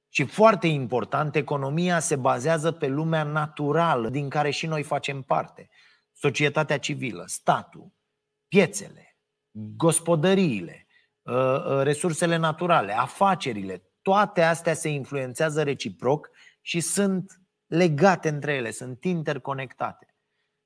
Și 0.09 0.25
foarte 0.25 0.67
important, 0.67 1.35
economia 1.35 1.99
se 1.99 2.17
bazează 2.17 2.73
pe 2.73 2.87
lumea 2.87 3.23
naturală 3.23 4.09
din 4.09 4.29
care 4.29 4.51
și 4.51 4.67
noi 4.67 4.83
facem 4.83 5.23
parte. 5.23 5.69
Societatea 6.13 6.79
civilă, 6.79 7.25
statul, 7.27 7.93
piețele, 8.49 9.19
gospodăriile, 9.51 10.87
ă, 11.27 11.65
ă, 11.67 11.83
resursele 11.83 12.37
naturale, 12.37 12.93
afacerile, 12.93 13.83
toate 14.05 14.43
astea 14.43 14.75
se 14.75 14.89
influențează 14.89 15.63
reciproc 15.63 16.31
și 16.61 16.81
sunt 16.81 17.41
legate 17.67 18.29
între 18.29 18.55
ele, 18.55 18.71
sunt 18.71 19.05
interconectate. 19.05 20.15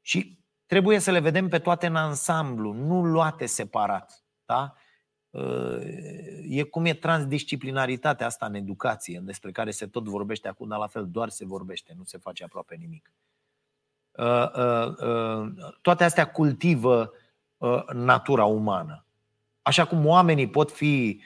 Și 0.00 0.38
trebuie 0.66 0.98
să 0.98 1.10
le 1.10 1.20
vedem 1.20 1.48
pe 1.48 1.58
toate 1.58 1.86
în 1.86 1.96
ansamblu, 1.96 2.72
nu 2.72 3.04
luate 3.04 3.46
separat. 3.46 4.24
Da? 4.44 4.74
E 6.48 6.62
cum 6.62 6.84
e 6.84 6.94
transdisciplinaritatea 6.94 8.26
asta 8.26 8.46
în 8.46 8.54
educație, 8.54 9.20
despre 9.22 9.50
care 9.50 9.70
se 9.70 9.86
tot 9.86 10.04
vorbește 10.04 10.48
acum, 10.48 10.68
dar 10.68 10.78
la 10.78 10.86
fel 10.86 11.08
doar 11.08 11.28
se 11.28 11.44
vorbește, 11.44 11.94
nu 11.96 12.04
se 12.04 12.18
face 12.18 12.44
aproape 12.44 12.74
nimic. 12.74 13.12
Toate 15.80 16.04
astea 16.04 16.30
cultivă 16.30 17.12
natura 17.92 18.44
umană. 18.44 19.06
Așa 19.62 19.86
cum 19.86 20.06
oamenii 20.06 20.50
pot 20.50 20.70
fi 20.70 21.22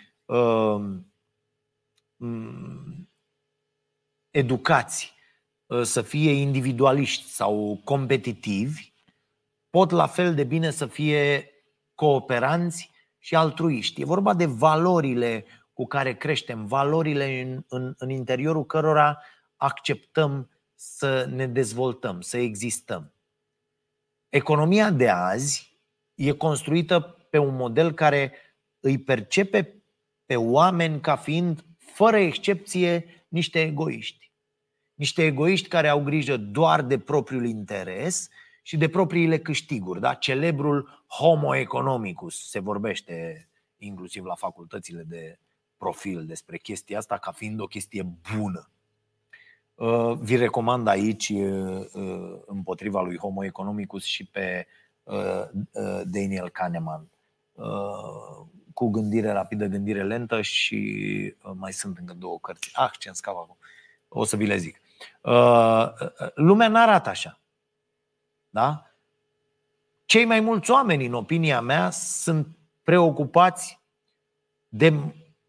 educați 4.30 5.14
să 5.82 6.02
fie 6.02 6.30
individualiști 6.32 7.28
sau 7.28 7.80
competitivi, 7.84 8.92
pot 9.70 9.90
la 9.90 10.06
fel 10.06 10.34
de 10.34 10.44
bine 10.44 10.70
să 10.70 10.86
fie 10.86 11.50
cooperanți 11.94 12.90
și 13.18 13.34
altruiști. 13.34 14.00
E 14.00 14.04
vorba 14.04 14.34
de 14.34 14.46
valorile 14.46 15.44
cu 15.72 15.86
care 15.86 16.16
creștem, 16.16 16.66
valorile 16.66 17.40
în, 17.40 17.64
în, 17.68 17.94
în 17.98 18.10
interiorul 18.10 18.66
cărora 18.66 19.18
acceptăm 19.56 20.50
să 20.74 21.24
ne 21.24 21.46
dezvoltăm, 21.46 22.20
să 22.20 22.36
existăm. 22.36 23.14
Economia 24.28 24.90
de 24.90 25.08
azi 25.08 25.80
e 26.14 26.32
construită 26.32 27.00
pe 27.30 27.38
un 27.38 27.54
model 27.54 27.92
care 27.92 28.32
îi 28.80 28.98
percepe 28.98 29.84
pe 30.26 30.36
oameni 30.36 31.00
ca 31.00 31.16
fiind, 31.16 31.64
fără 31.92 32.16
excepție, 32.16 33.04
niște 33.28 33.60
egoiști. 33.60 34.30
Niște 34.94 35.24
egoiști 35.24 35.68
care 35.68 35.88
au 35.88 36.02
grijă 36.02 36.36
doar 36.36 36.82
de 36.82 36.98
propriul 36.98 37.46
interes 37.46 38.28
și 38.62 38.76
de 38.76 38.88
propriile 38.88 39.38
câștiguri. 39.38 40.00
Da? 40.00 40.14
Celebrul 40.14 41.04
homo 41.06 41.56
economicus 41.56 42.48
se 42.48 42.58
vorbește 42.58 43.48
inclusiv 43.76 44.24
la 44.24 44.34
facultățile 44.34 45.02
de 45.02 45.38
profil 45.76 46.26
despre 46.26 46.58
chestia 46.58 46.98
asta 46.98 47.18
ca 47.18 47.30
fiind 47.30 47.60
o 47.60 47.66
chestie 47.66 48.06
bună. 48.34 48.70
Uh, 49.74 50.18
vi 50.20 50.36
recomand 50.36 50.86
aici 50.86 51.28
uh, 51.28 51.84
uh, 51.92 52.40
împotriva 52.46 53.00
lui 53.00 53.16
Homo 53.16 53.44
economicus 53.44 54.04
și 54.04 54.24
pe 54.24 54.66
Daniel 56.04 56.48
Kahneman 56.48 57.10
cu 58.74 58.90
gândire 58.90 59.30
rapidă, 59.30 59.66
gândire 59.66 60.02
lentă 60.02 60.40
și 60.40 61.34
mai 61.54 61.72
sunt 61.72 61.98
încă 61.98 62.14
două 62.14 62.38
cărți. 62.38 62.70
Ah, 62.72 62.90
ce-mi 62.98 63.14
scap 63.14 63.36
acum. 63.36 63.56
O 64.08 64.24
să 64.24 64.36
vi 64.36 64.46
le 64.46 64.56
zic. 64.56 64.80
Lumea 66.34 66.68
n-arată 66.68 67.08
așa. 67.08 67.40
Da? 68.50 68.86
Cei 70.04 70.24
mai 70.24 70.40
mulți 70.40 70.70
oameni, 70.70 71.06
în 71.06 71.14
opinia 71.14 71.60
mea, 71.60 71.90
sunt 71.90 72.56
preocupați 72.82 73.80
de 74.68 74.94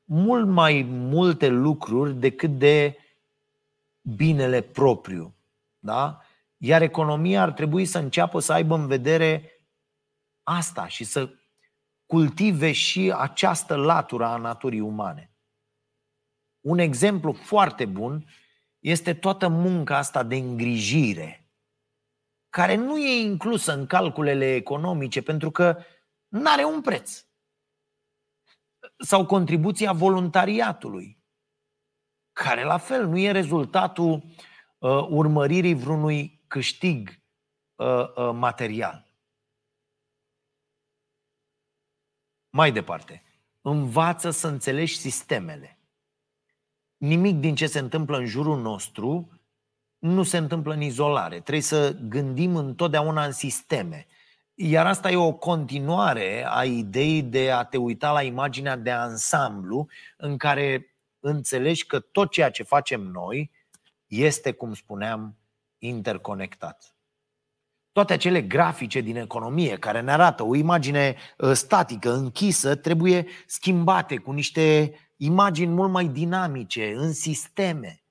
mult 0.03 0.47
mai 0.47 0.85
multe 0.89 1.47
lucruri 1.47 2.13
decât 2.13 2.57
de 2.57 2.97
binele 4.01 4.61
propriu. 4.61 5.35
Da? 5.79 6.21
Iar 6.57 6.81
economia 6.81 7.41
ar 7.41 7.51
trebui 7.51 7.85
să 7.85 7.97
înceapă 7.97 8.39
să 8.39 8.53
aibă 8.53 8.75
în 8.75 8.87
vedere 8.87 9.51
asta 10.43 10.87
și 10.87 11.03
să 11.03 11.29
cultive 12.05 12.71
și 12.71 13.13
această 13.17 13.75
latură 13.75 14.25
a 14.25 14.37
naturii 14.37 14.79
umane. 14.79 15.31
Un 16.59 16.77
exemplu 16.77 17.33
foarte 17.33 17.85
bun 17.85 18.25
este 18.79 19.13
toată 19.13 19.47
munca 19.47 19.97
asta 19.97 20.23
de 20.23 20.35
îngrijire 20.35 21.43
care 22.49 22.75
nu 22.75 22.97
e 22.97 23.21
inclusă 23.21 23.73
în 23.73 23.85
calculele 23.85 24.55
economice 24.55 25.21
pentru 25.21 25.51
că 25.51 25.83
nu 26.27 26.51
are 26.51 26.63
un 26.63 26.81
preț. 26.81 27.25
Sau 28.97 29.25
contribuția 29.25 29.93
voluntariatului, 29.93 31.23
care 32.31 32.63
la 32.63 32.77
fel 32.77 33.07
nu 33.07 33.17
e 33.17 33.31
rezultatul 33.31 34.11
uh, 34.13 35.07
urmăririi 35.09 35.73
vreunui 35.73 36.43
câștig 36.47 37.09
uh, 37.75 37.87
uh, 38.15 38.31
material. 38.33 39.12
Mai 42.55 42.71
departe, 42.71 43.23
învață 43.61 44.29
să 44.29 44.47
înțelegi 44.47 44.97
sistemele. 44.97 45.79
Nimic 46.97 47.35
din 47.35 47.55
ce 47.55 47.67
se 47.67 47.79
întâmplă 47.79 48.17
în 48.17 48.25
jurul 48.25 48.61
nostru 48.61 49.39
nu 49.97 50.23
se 50.23 50.37
întâmplă 50.37 50.73
în 50.73 50.81
izolare. 50.81 51.39
Trebuie 51.39 51.61
să 51.61 51.97
gândim 52.01 52.55
întotdeauna 52.55 53.25
în 53.25 53.31
sisteme. 53.31 54.07
Iar 54.53 54.87
asta 54.87 55.11
e 55.11 55.15
o 55.15 55.33
continuare 55.33 56.45
a 56.47 56.63
ideii 56.63 57.23
de 57.23 57.51
a 57.51 57.63
te 57.63 57.77
uita 57.77 58.11
la 58.11 58.21
imaginea 58.21 58.75
de 58.75 58.91
ansamblu 58.91 59.87
în 60.17 60.37
care 60.37 60.95
înțelegi 61.19 61.85
că 61.85 61.99
tot 61.99 62.31
ceea 62.31 62.51
ce 62.51 62.63
facem 62.63 63.01
noi 63.01 63.51
este, 64.07 64.51
cum 64.51 64.73
spuneam, 64.73 65.37
interconectat. 65.77 66.95
Toate 67.93 68.13
acele 68.13 68.41
grafice 68.41 69.01
din 69.01 69.15
economie 69.15 69.77
care 69.77 70.01
ne 70.01 70.11
arată 70.11 70.43
o 70.43 70.55
imagine 70.55 71.15
ă, 71.39 71.53
statică, 71.53 72.11
închisă, 72.13 72.75
trebuie 72.75 73.25
schimbate 73.45 74.17
cu 74.17 74.31
niște 74.31 74.95
imagini 75.15 75.73
mult 75.73 75.91
mai 75.91 76.07
dinamice, 76.07 76.93
în 76.93 77.13
sisteme. 77.13 78.03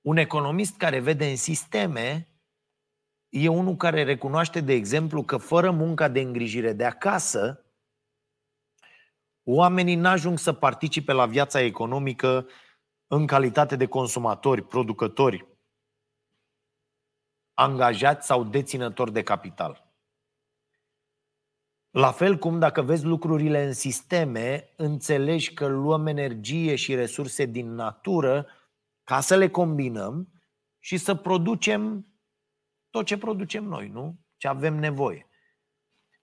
Un 0.00 0.16
economist 0.16 0.76
care 0.76 1.00
vede 1.00 1.30
în 1.30 1.36
sisteme 1.36 2.28
e 3.28 3.48
unul 3.48 3.76
care 3.76 4.02
recunoaște, 4.02 4.60
de 4.60 4.72
exemplu, 4.72 5.22
că 5.22 5.36
fără 5.36 5.70
munca 5.70 6.08
de 6.08 6.20
îngrijire 6.20 6.72
de 6.72 6.84
acasă, 6.84 7.64
oamenii 9.42 9.94
n-ajung 9.94 10.38
să 10.38 10.52
participe 10.52 11.12
la 11.12 11.26
viața 11.26 11.60
economică 11.60 12.48
în 13.06 13.26
calitate 13.26 13.76
de 13.76 13.86
consumatori, 13.86 14.62
producători, 14.62 15.55
angajați 17.56 18.26
sau 18.26 18.44
deținători 18.44 19.12
de 19.12 19.22
capital. 19.22 19.84
La 21.90 22.10
fel 22.10 22.38
cum 22.38 22.58
dacă 22.58 22.82
vezi 22.82 23.04
lucrurile 23.04 23.64
în 23.64 23.72
sisteme, 23.72 24.72
înțelegi 24.76 25.54
că 25.54 25.66
luăm 25.66 26.06
energie 26.06 26.74
și 26.74 26.94
resurse 26.94 27.44
din 27.44 27.74
natură 27.74 28.46
ca 29.04 29.20
să 29.20 29.36
le 29.36 29.48
combinăm 29.48 30.28
și 30.78 30.96
să 30.96 31.14
producem 31.14 32.06
tot 32.90 33.06
ce 33.06 33.18
producem 33.18 33.64
noi, 33.64 33.88
nu? 33.88 34.18
Ce 34.36 34.48
avem 34.48 34.74
nevoie. 34.74 35.28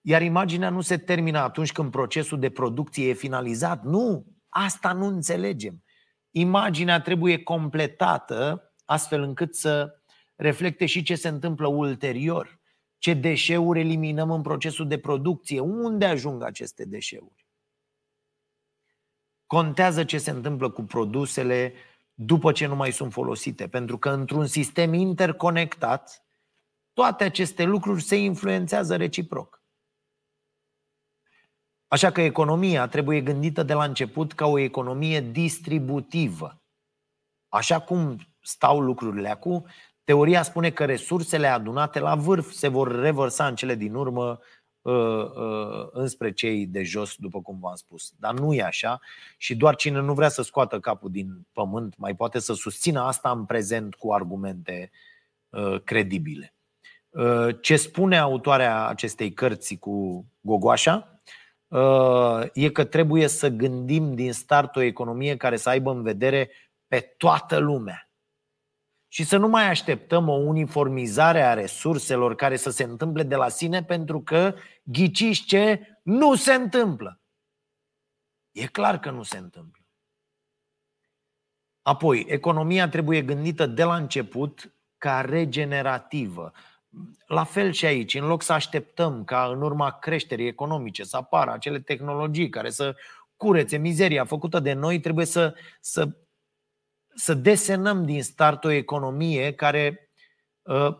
Iar 0.00 0.22
imaginea 0.22 0.70
nu 0.70 0.80
se 0.80 0.96
termină 0.96 1.38
atunci 1.38 1.72
când 1.72 1.90
procesul 1.90 2.38
de 2.38 2.50
producție 2.50 3.08
e 3.08 3.12
finalizat. 3.12 3.82
Nu, 3.82 4.26
asta 4.48 4.92
nu 4.92 5.06
înțelegem. 5.06 5.84
Imaginea 6.30 7.00
trebuie 7.00 7.42
completată 7.42 8.68
astfel 8.84 9.22
încât 9.22 9.54
să 9.54 10.02
reflecte 10.36 10.86
și 10.86 11.02
ce 11.02 11.14
se 11.14 11.28
întâmplă 11.28 11.66
ulterior. 11.66 12.60
Ce 12.98 13.14
deșeuri 13.14 13.80
eliminăm 13.80 14.30
în 14.30 14.42
procesul 14.42 14.88
de 14.88 14.98
producție, 14.98 15.60
unde 15.60 16.04
ajung 16.04 16.42
aceste 16.42 16.84
deșeuri. 16.84 17.46
Contează 19.46 20.04
ce 20.04 20.18
se 20.18 20.30
întâmplă 20.30 20.70
cu 20.70 20.82
produsele 20.82 21.74
după 22.14 22.52
ce 22.52 22.66
nu 22.66 22.74
mai 22.74 22.92
sunt 22.92 23.12
folosite, 23.12 23.68
pentru 23.68 23.98
că 23.98 24.10
într-un 24.10 24.46
sistem 24.46 24.92
interconectat, 24.92 26.24
toate 26.92 27.24
aceste 27.24 27.62
lucruri 27.62 28.02
se 28.02 28.16
influențează 28.16 28.96
reciproc. 28.96 29.62
Așa 31.86 32.10
că 32.10 32.20
economia 32.20 32.88
trebuie 32.88 33.20
gândită 33.20 33.62
de 33.62 33.72
la 33.72 33.84
început 33.84 34.32
ca 34.32 34.46
o 34.46 34.58
economie 34.58 35.20
distributivă. 35.20 36.62
Așa 37.48 37.80
cum 37.80 38.18
stau 38.40 38.80
lucrurile 38.80 39.28
acum, 39.28 39.66
teoria 40.04 40.42
spune 40.42 40.70
că 40.70 40.84
resursele 40.84 41.46
adunate 41.46 41.98
la 41.98 42.14
vârf 42.14 42.50
se 42.50 42.68
vor 42.68 43.00
revărsa 43.00 43.46
în 43.46 43.54
cele 43.54 43.74
din 43.74 43.94
urmă 43.94 44.40
uh, 44.82 45.24
uh, 45.34 45.88
înspre 45.92 46.32
cei 46.32 46.66
de 46.66 46.82
jos, 46.82 47.14
după 47.16 47.40
cum 47.40 47.58
v-am 47.60 47.74
spus. 47.74 48.12
Dar 48.18 48.34
nu 48.34 48.54
e 48.54 48.62
așa 48.62 49.00
și 49.36 49.56
doar 49.56 49.74
cine 49.74 50.00
nu 50.00 50.14
vrea 50.14 50.28
să 50.28 50.42
scoată 50.42 50.80
capul 50.80 51.10
din 51.10 51.46
pământ 51.52 51.96
mai 51.96 52.14
poate 52.14 52.38
să 52.38 52.52
susțină 52.52 53.00
asta 53.00 53.30
în 53.30 53.44
prezent 53.44 53.94
cu 53.94 54.12
argumente 54.12 54.90
uh, 55.48 55.80
credibile. 55.84 56.54
Uh, 57.10 57.56
ce 57.60 57.76
spune 57.76 58.18
autoarea 58.18 58.86
acestei 58.86 59.32
cărți 59.32 59.74
cu 59.74 60.24
Gogoașa? 60.40 61.20
Uh, 61.68 62.42
e 62.52 62.68
că 62.68 62.84
trebuie 62.84 63.26
să 63.26 63.48
gândim 63.48 64.14
din 64.14 64.32
start 64.32 64.76
o 64.76 64.80
economie 64.80 65.36
care 65.36 65.56
să 65.56 65.68
aibă 65.68 65.90
în 65.90 66.02
vedere 66.02 66.50
pe 66.86 67.14
toată 67.16 67.58
lumea. 67.58 68.08
Și 69.14 69.24
să 69.24 69.36
nu 69.36 69.48
mai 69.48 69.68
așteptăm 69.68 70.28
o 70.28 70.32
uniformizare 70.32 71.42
a 71.42 71.54
resurselor 71.54 72.34
care 72.34 72.56
să 72.56 72.70
se 72.70 72.82
întâmple 72.82 73.22
de 73.22 73.34
la 73.34 73.48
sine, 73.48 73.84
pentru 73.84 74.20
că, 74.20 74.54
ghiciți 74.82 75.42
ce, 75.42 75.98
nu 76.02 76.34
se 76.34 76.54
întâmplă. 76.54 77.20
E 78.52 78.66
clar 78.66 78.98
că 78.98 79.10
nu 79.10 79.22
se 79.22 79.38
întâmplă. 79.38 79.82
Apoi, 81.82 82.24
economia 82.28 82.88
trebuie 82.88 83.22
gândită 83.22 83.66
de 83.66 83.84
la 83.84 83.96
început 83.96 84.74
ca 84.98 85.20
regenerativă. 85.20 86.52
La 87.26 87.44
fel 87.44 87.72
și 87.72 87.86
aici, 87.86 88.14
în 88.14 88.26
loc 88.26 88.42
să 88.42 88.52
așteptăm 88.52 89.24
ca 89.24 89.46
în 89.46 89.62
urma 89.62 89.98
creșterii 89.98 90.46
economice 90.46 91.04
să 91.04 91.16
apară 91.16 91.52
acele 91.52 91.80
tehnologii 91.80 92.48
care 92.48 92.70
să 92.70 92.96
curețe 93.36 93.76
mizeria 93.76 94.24
făcută 94.24 94.60
de 94.60 94.72
noi, 94.72 95.00
trebuie 95.00 95.26
să, 95.26 95.54
să, 95.80 96.08
să 97.14 97.34
desenăm 97.34 98.04
din 98.04 98.22
start 98.22 98.64
o 98.64 98.70
economie 98.70 99.54
care 99.54 100.10
uh, 100.62 100.96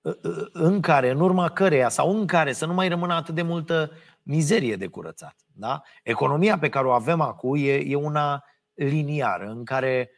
uh, 0.00 0.16
uh, 0.22 0.46
în 0.52 0.80
care, 0.80 1.10
în 1.10 1.20
urma 1.20 1.48
căreia 1.48 1.88
sau 1.88 2.18
în 2.18 2.26
care 2.26 2.52
să 2.52 2.66
nu 2.66 2.74
mai 2.74 2.88
rămână 2.88 3.14
atât 3.14 3.34
de 3.34 3.42
multă 3.42 3.92
mizerie 4.22 4.76
de 4.76 4.86
curățat. 4.86 5.36
Da? 5.46 5.82
Economia 6.02 6.58
pe 6.58 6.68
care 6.68 6.86
o 6.86 6.92
avem 6.92 7.20
acum 7.20 7.54
e, 7.56 7.74
e 7.74 7.94
una 7.94 8.44
liniară, 8.74 9.48
în 9.48 9.64
care 9.64 10.10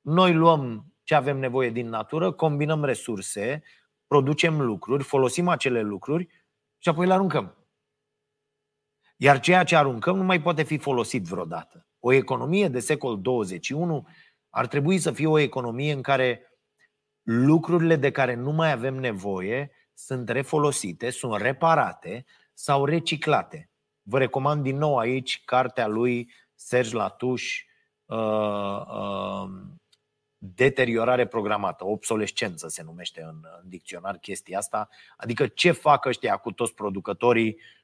noi 0.00 0.34
luăm 0.34 0.92
ce 1.02 1.14
avem 1.14 1.38
nevoie 1.38 1.70
din 1.70 1.88
natură, 1.88 2.32
combinăm 2.32 2.84
resurse, 2.84 3.62
producem 4.06 4.60
lucruri, 4.60 5.04
folosim 5.04 5.48
acele 5.48 5.80
lucruri 5.80 6.28
și 6.78 6.88
apoi 6.88 7.06
le 7.06 7.12
aruncăm. 7.12 7.68
Iar 9.16 9.40
ceea 9.40 9.64
ce 9.64 9.76
aruncăm 9.76 10.16
nu 10.16 10.22
mai 10.22 10.40
poate 10.40 10.62
fi 10.62 10.78
folosit 10.78 11.24
vreodată. 11.24 11.87
O 12.08 12.12
economie 12.12 12.68
de 12.68 12.80
secol 12.80 13.20
21 13.20 14.06
ar 14.50 14.66
trebui 14.66 14.98
să 14.98 15.12
fie 15.12 15.26
o 15.26 15.38
economie 15.38 15.92
în 15.92 16.02
care 16.02 16.52
lucrurile 17.22 17.96
de 17.96 18.10
care 18.10 18.34
nu 18.34 18.50
mai 18.50 18.72
avem 18.72 18.94
nevoie 18.94 19.70
sunt 19.94 20.28
refolosite, 20.28 21.10
sunt 21.10 21.40
reparate 21.40 22.24
sau 22.52 22.84
reciclate. 22.84 23.70
Vă 24.02 24.18
recomand 24.18 24.62
din 24.62 24.76
nou 24.76 24.98
aici 24.98 25.42
cartea 25.44 25.86
lui 25.86 26.32
Serge 26.54 26.96
Latuș, 26.96 27.64
uh, 28.04 28.80
uh, 28.86 29.50
deteriorare 30.38 31.26
programată, 31.26 31.86
obsolescență 31.86 32.68
se 32.68 32.82
numește 32.82 33.22
în, 33.22 33.40
în 33.62 33.68
dicționar 33.68 34.16
chestia 34.16 34.58
asta, 34.58 34.88
adică 35.16 35.46
ce 35.46 35.70
fac 35.70 36.04
ăștia 36.04 36.36
cu 36.36 36.52
toți 36.52 36.74
producătorii 36.74 37.56
uh, 37.56 37.77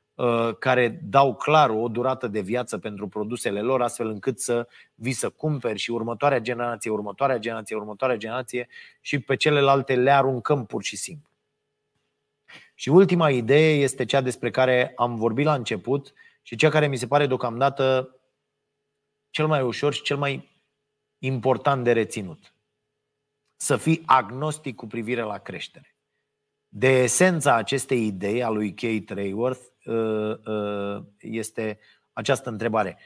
care 0.59 1.01
dau 1.03 1.35
clar 1.35 1.71
o 1.71 1.89
durată 1.89 2.27
de 2.27 2.41
viață 2.41 2.79
pentru 2.79 3.09
produsele 3.09 3.61
lor, 3.61 3.83
astfel 3.83 4.09
încât 4.09 4.41
să 4.41 4.69
vii 4.95 5.13
să 5.13 5.31
cumperi 5.31 5.79
și 5.79 5.91
următoarea 5.91 6.39
generație, 6.39 6.91
următoarea 6.91 7.39
generație, 7.39 7.77
următoarea 7.77 8.17
generație 8.17 8.69
și 9.01 9.19
pe 9.19 9.37
celelalte 9.37 9.95
le 9.95 10.11
aruncăm 10.11 10.67
pur 10.67 10.83
și 10.83 10.97
simplu. 10.97 11.31
Și 12.75 12.89
ultima 12.89 13.31
idee 13.31 13.75
este 13.83 14.05
cea 14.05 14.21
despre 14.21 14.51
care 14.51 14.93
am 14.97 15.17
vorbit 15.17 15.45
la 15.45 15.55
început 15.55 16.13
și 16.43 16.57
cea 16.57 16.69
care 16.69 16.87
mi 16.87 16.97
se 16.97 17.07
pare 17.07 17.27
deocamdată 17.27 18.17
cel 19.31 19.47
mai 19.47 19.63
ușor 19.63 19.93
și 19.93 20.03
cel 20.03 20.17
mai 20.17 20.59
important 21.19 21.85
de 21.85 21.93
reținut. 21.93 22.55
Să 23.57 23.77
fii 23.77 24.03
agnostic 24.07 24.75
cu 24.75 24.87
privire 24.87 25.23
la 25.23 25.39
creștere. 25.39 25.97
De 26.69 26.89
esența 26.89 27.55
acestei 27.55 28.07
idei 28.07 28.43
a 28.43 28.49
lui 28.49 28.75
Kate 28.75 29.15
Rayworth 29.15 29.61
uh, 29.61 29.67
uh, 29.67 29.74
este 31.19 31.79
această 32.13 32.51
întrebare. 32.51 32.99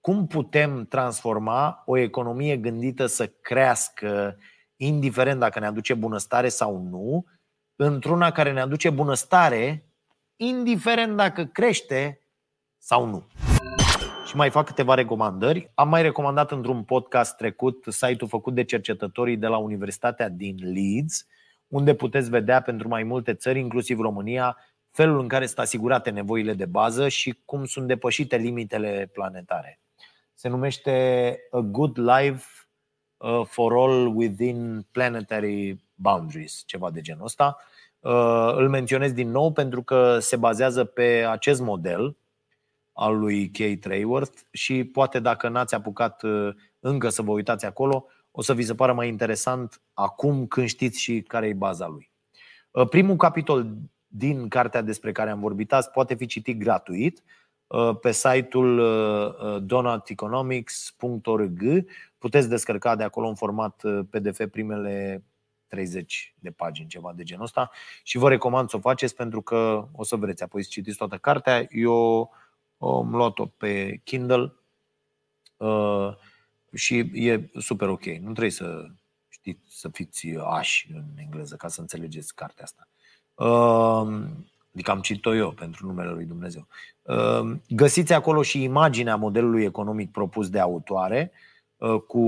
Cum 0.00 0.26
putem 0.26 0.86
transforma 0.86 1.82
o 1.86 1.96
economie 1.96 2.56
gândită 2.56 3.06
să 3.06 3.26
crească, 3.26 4.38
indiferent 4.76 5.40
dacă 5.40 5.58
ne 5.58 5.66
aduce 5.66 5.94
bunăstare 5.94 6.48
sau 6.48 6.78
nu, 6.78 7.26
într-una 7.76 8.32
care 8.32 8.52
ne 8.52 8.60
aduce 8.60 8.90
bunăstare, 8.90 9.90
indiferent 10.36 11.16
dacă 11.16 11.44
crește 11.44 12.20
sau 12.78 13.06
nu? 13.06 13.26
și 14.26 14.36
mai 14.36 14.50
fac 14.50 14.66
câteva 14.66 14.94
recomandări. 14.94 15.70
Am 15.74 15.88
mai 15.88 16.02
recomandat 16.02 16.50
într-un 16.50 16.82
podcast 16.82 17.36
trecut 17.36 17.84
site-ul 17.88 18.28
făcut 18.30 18.54
de 18.54 18.64
cercetătorii 18.64 19.36
de 19.36 19.46
la 19.46 19.56
Universitatea 19.56 20.28
din 20.28 20.56
Leeds, 20.60 21.26
unde 21.68 21.94
puteți 21.94 22.30
vedea 22.30 22.62
pentru 22.62 22.88
mai 22.88 23.02
multe 23.02 23.34
țări, 23.34 23.58
inclusiv 23.58 23.98
România, 23.98 24.56
felul 24.96 25.20
în 25.20 25.28
care 25.28 25.46
sunt 25.46 25.58
asigurate 25.58 26.10
nevoile 26.10 26.54
de 26.54 26.64
bază 26.64 27.08
și 27.08 27.38
cum 27.44 27.64
sunt 27.64 27.86
depășite 27.86 28.36
limitele 28.36 29.10
planetare. 29.12 29.80
Se 30.34 30.48
numește 30.48 31.38
A 31.50 31.58
Good 31.58 31.98
Life 31.98 32.46
uh, 33.16 33.42
for 33.44 33.72
All 33.72 34.16
Within 34.16 34.86
Planetary 34.90 35.84
Boundaries, 35.94 36.62
ceva 36.66 36.90
de 36.90 37.00
genul 37.00 37.24
ăsta. 37.24 37.56
Uh, 38.00 38.52
îl 38.54 38.68
menționez 38.68 39.12
din 39.12 39.30
nou 39.30 39.52
pentru 39.52 39.82
că 39.82 40.18
se 40.18 40.36
bazează 40.36 40.84
pe 40.84 41.26
acest 41.28 41.60
model 41.60 42.16
al 42.92 43.18
lui 43.18 43.50
Kate 43.50 43.88
Rayworth 43.88 44.40
și 44.50 44.84
poate 44.84 45.18
dacă 45.18 45.48
n-ați 45.48 45.74
apucat 45.74 46.22
uh, 46.22 46.54
încă 46.80 47.08
să 47.08 47.22
vă 47.22 47.30
uitați 47.30 47.64
acolo, 47.64 48.06
o 48.30 48.42
să 48.42 48.54
vi 48.54 48.62
se 48.62 48.74
pară 48.74 48.92
mai 48.92 49.08
interesant 49.08 49.82
acum 49.92 50.46
când 50.46 50.68
știți 50.68 51.00
și 51.00 51.20
care 51.20 51.46
e 51.48 51.52
baza 51.52 51.86
lui. 51.86 52.10
Uh, 52.70 52.88
primul 52.88 53.16
capitol 53.16 53.76
din 54.16 54.48
cartea 54.48 54.80
despre 54.80 55.12
care 55.12 55.30
am 55.30 55.40
vorbit 55.40 55.72
azi 55.72 55.90
poate 55.90 56.14
fi 56.14 56.26
citit 56.26 56.58
gratuit 56.58 57.22
uh, 57.66 57.98
pe 58.00 58.12
site-ul 58.12 58.80
donateconomics.org. 59.62 61.62
Puteți 62.18 62.48
descărca 62.48 62.96
de 62.96 63.02
acolo 63.02 63.28
în 63.28 63.34
format 63.34 63.82
PDF 64.10 64.40
primele 64.50 65.24
30 65.66 66.34
de 66.38 66.50
pagini, 66.50 66.88
ceva 66.88 67.12
de 67.12 67.22
genul 67.22 67.44
ăsta 67.44 67.70
și 68.02 68.18
vă 68.18 68.28
recomand 68.28 68.68
să 68.68 68.76
o 68.76 68.80
faceți 68.80 69.14
pentru 69.14 69.42
că 69.42 69.88
o 69.92 70.04
să 70.04 70.16
vreți 70.16 70.42
apoi 70.42 70.62
să 70.62 70.68
citiți 70.72 70.96
toată 70.96 71.16
cartea. 71.16 71.66
Eu 71.70 72.30
am 72.78 73.10
luat-o 73.10 73.46
pe 73.46 74.00
Kindle 74.04 74.52
uh, 75.56 76.08
și 76.74 76.98
e 76.98 77.50
super 77.58 77.88
ok. 77.88 78.04
Nu 78.04 78.30
trebuie 78.30 78.50
să 78.50 78.86
știți 79.28 79.80
să 79.80 79.88
fiți 79.88 80.26
ași 80.44 80.92
în 80.92 81.04
engleză 81.16 81.56
ca 81.56 81.68
să 81.68 81.80
înțelegeți 81.80 82.34
cartea 82.34 82.64
asta. 82.64 82.88
Uh, 83.36 84.06
adică 84.72 84.90
am 84.90 85.00
citit-o 85.00 85.34
eu 85.34 85.50
pentru 85.50 85.86
numele 85.86 86.10
lui 86.10 86.24
Dumnezeu. 86.24 86.66
Uh, 87.02 87.56
găsiți 87.68 88.12
acolo 88.12 88.42
și 88.42 88.62
imaginea 88.62 89.16
modelului 89.16 89.64
economic 89.64 90.10
propus 90.10 90.48
de 90.48 90.58
autoare 90.58 91.32
uh, 91.76 92.00
cu 92.00 92.20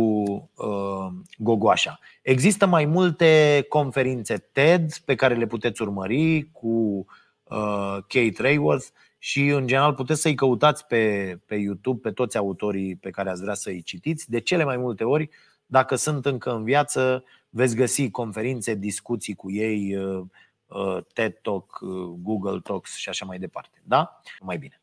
uh, 0.54 1.06
Gogoașa. 1.38 1.98
Există 2.22 2.66
mai 2.66 2.84
multe 2.84 3.64
conferințe 3.68 4.48
TED 4.52 4.94
pe 4.94 5.14
care 5.14 5.34
le 5.34 5.46
puteți 5.46 5.82
urmări 5.82 6.48
cu 6.52 7.06
uh, 7.42 7.96
Kate 8.06 8.34
Rayworth 8.38 8.86
și, 9.18 9.46
în 9.46 9.66
general, 9.66 9.94
puteți 9.94 10.20
să-i 10.20 10.34
căutați 10.34 10.86
pe, 10.86 11.38
pe 11.46 11.54
YouTube 11.54 12.00
pe 12.00 12.10
toți 12.10 12.36
autorii 12.36 12.96
pe 12.96 13.10
care 13.10 13.30
ați 13.30 13.42
vrea 13.42 13.54
să-i 13.54 13.82
citiți. 13.82 14.30
De 14.30 14.40
cele 14.40 14.64
mai 14.64 14.76
multe 14.76 15.04
ori, 15.04 15.28
dacă 15.66 15.94
sunt 15.94 16.26
încă 16.26 16.54
în 16.54 16.64
viață, 16.64 17.24
veți 17.48 17.76
găsi 17.76 18.10
conferințe, 18.10 18.74
discuții 18.74 19.34
cu 19.34 19.50
ei, 19.50 19.96
uh, 19.96 20.04
uh, 20.14 20.26
TED 21.12 21.38
Talk, 21.42 21.78
uh, 21.80 21.90
Google 22.22 22.60
Talks 22.60 22.96
și 22.96 23.08
așa 23.08 23.24
mai 23.24 23.38
departe. 23.38 23.82
Da? 23.84 24.20
Mai 24.40 24.58
bine. 24.58 24.77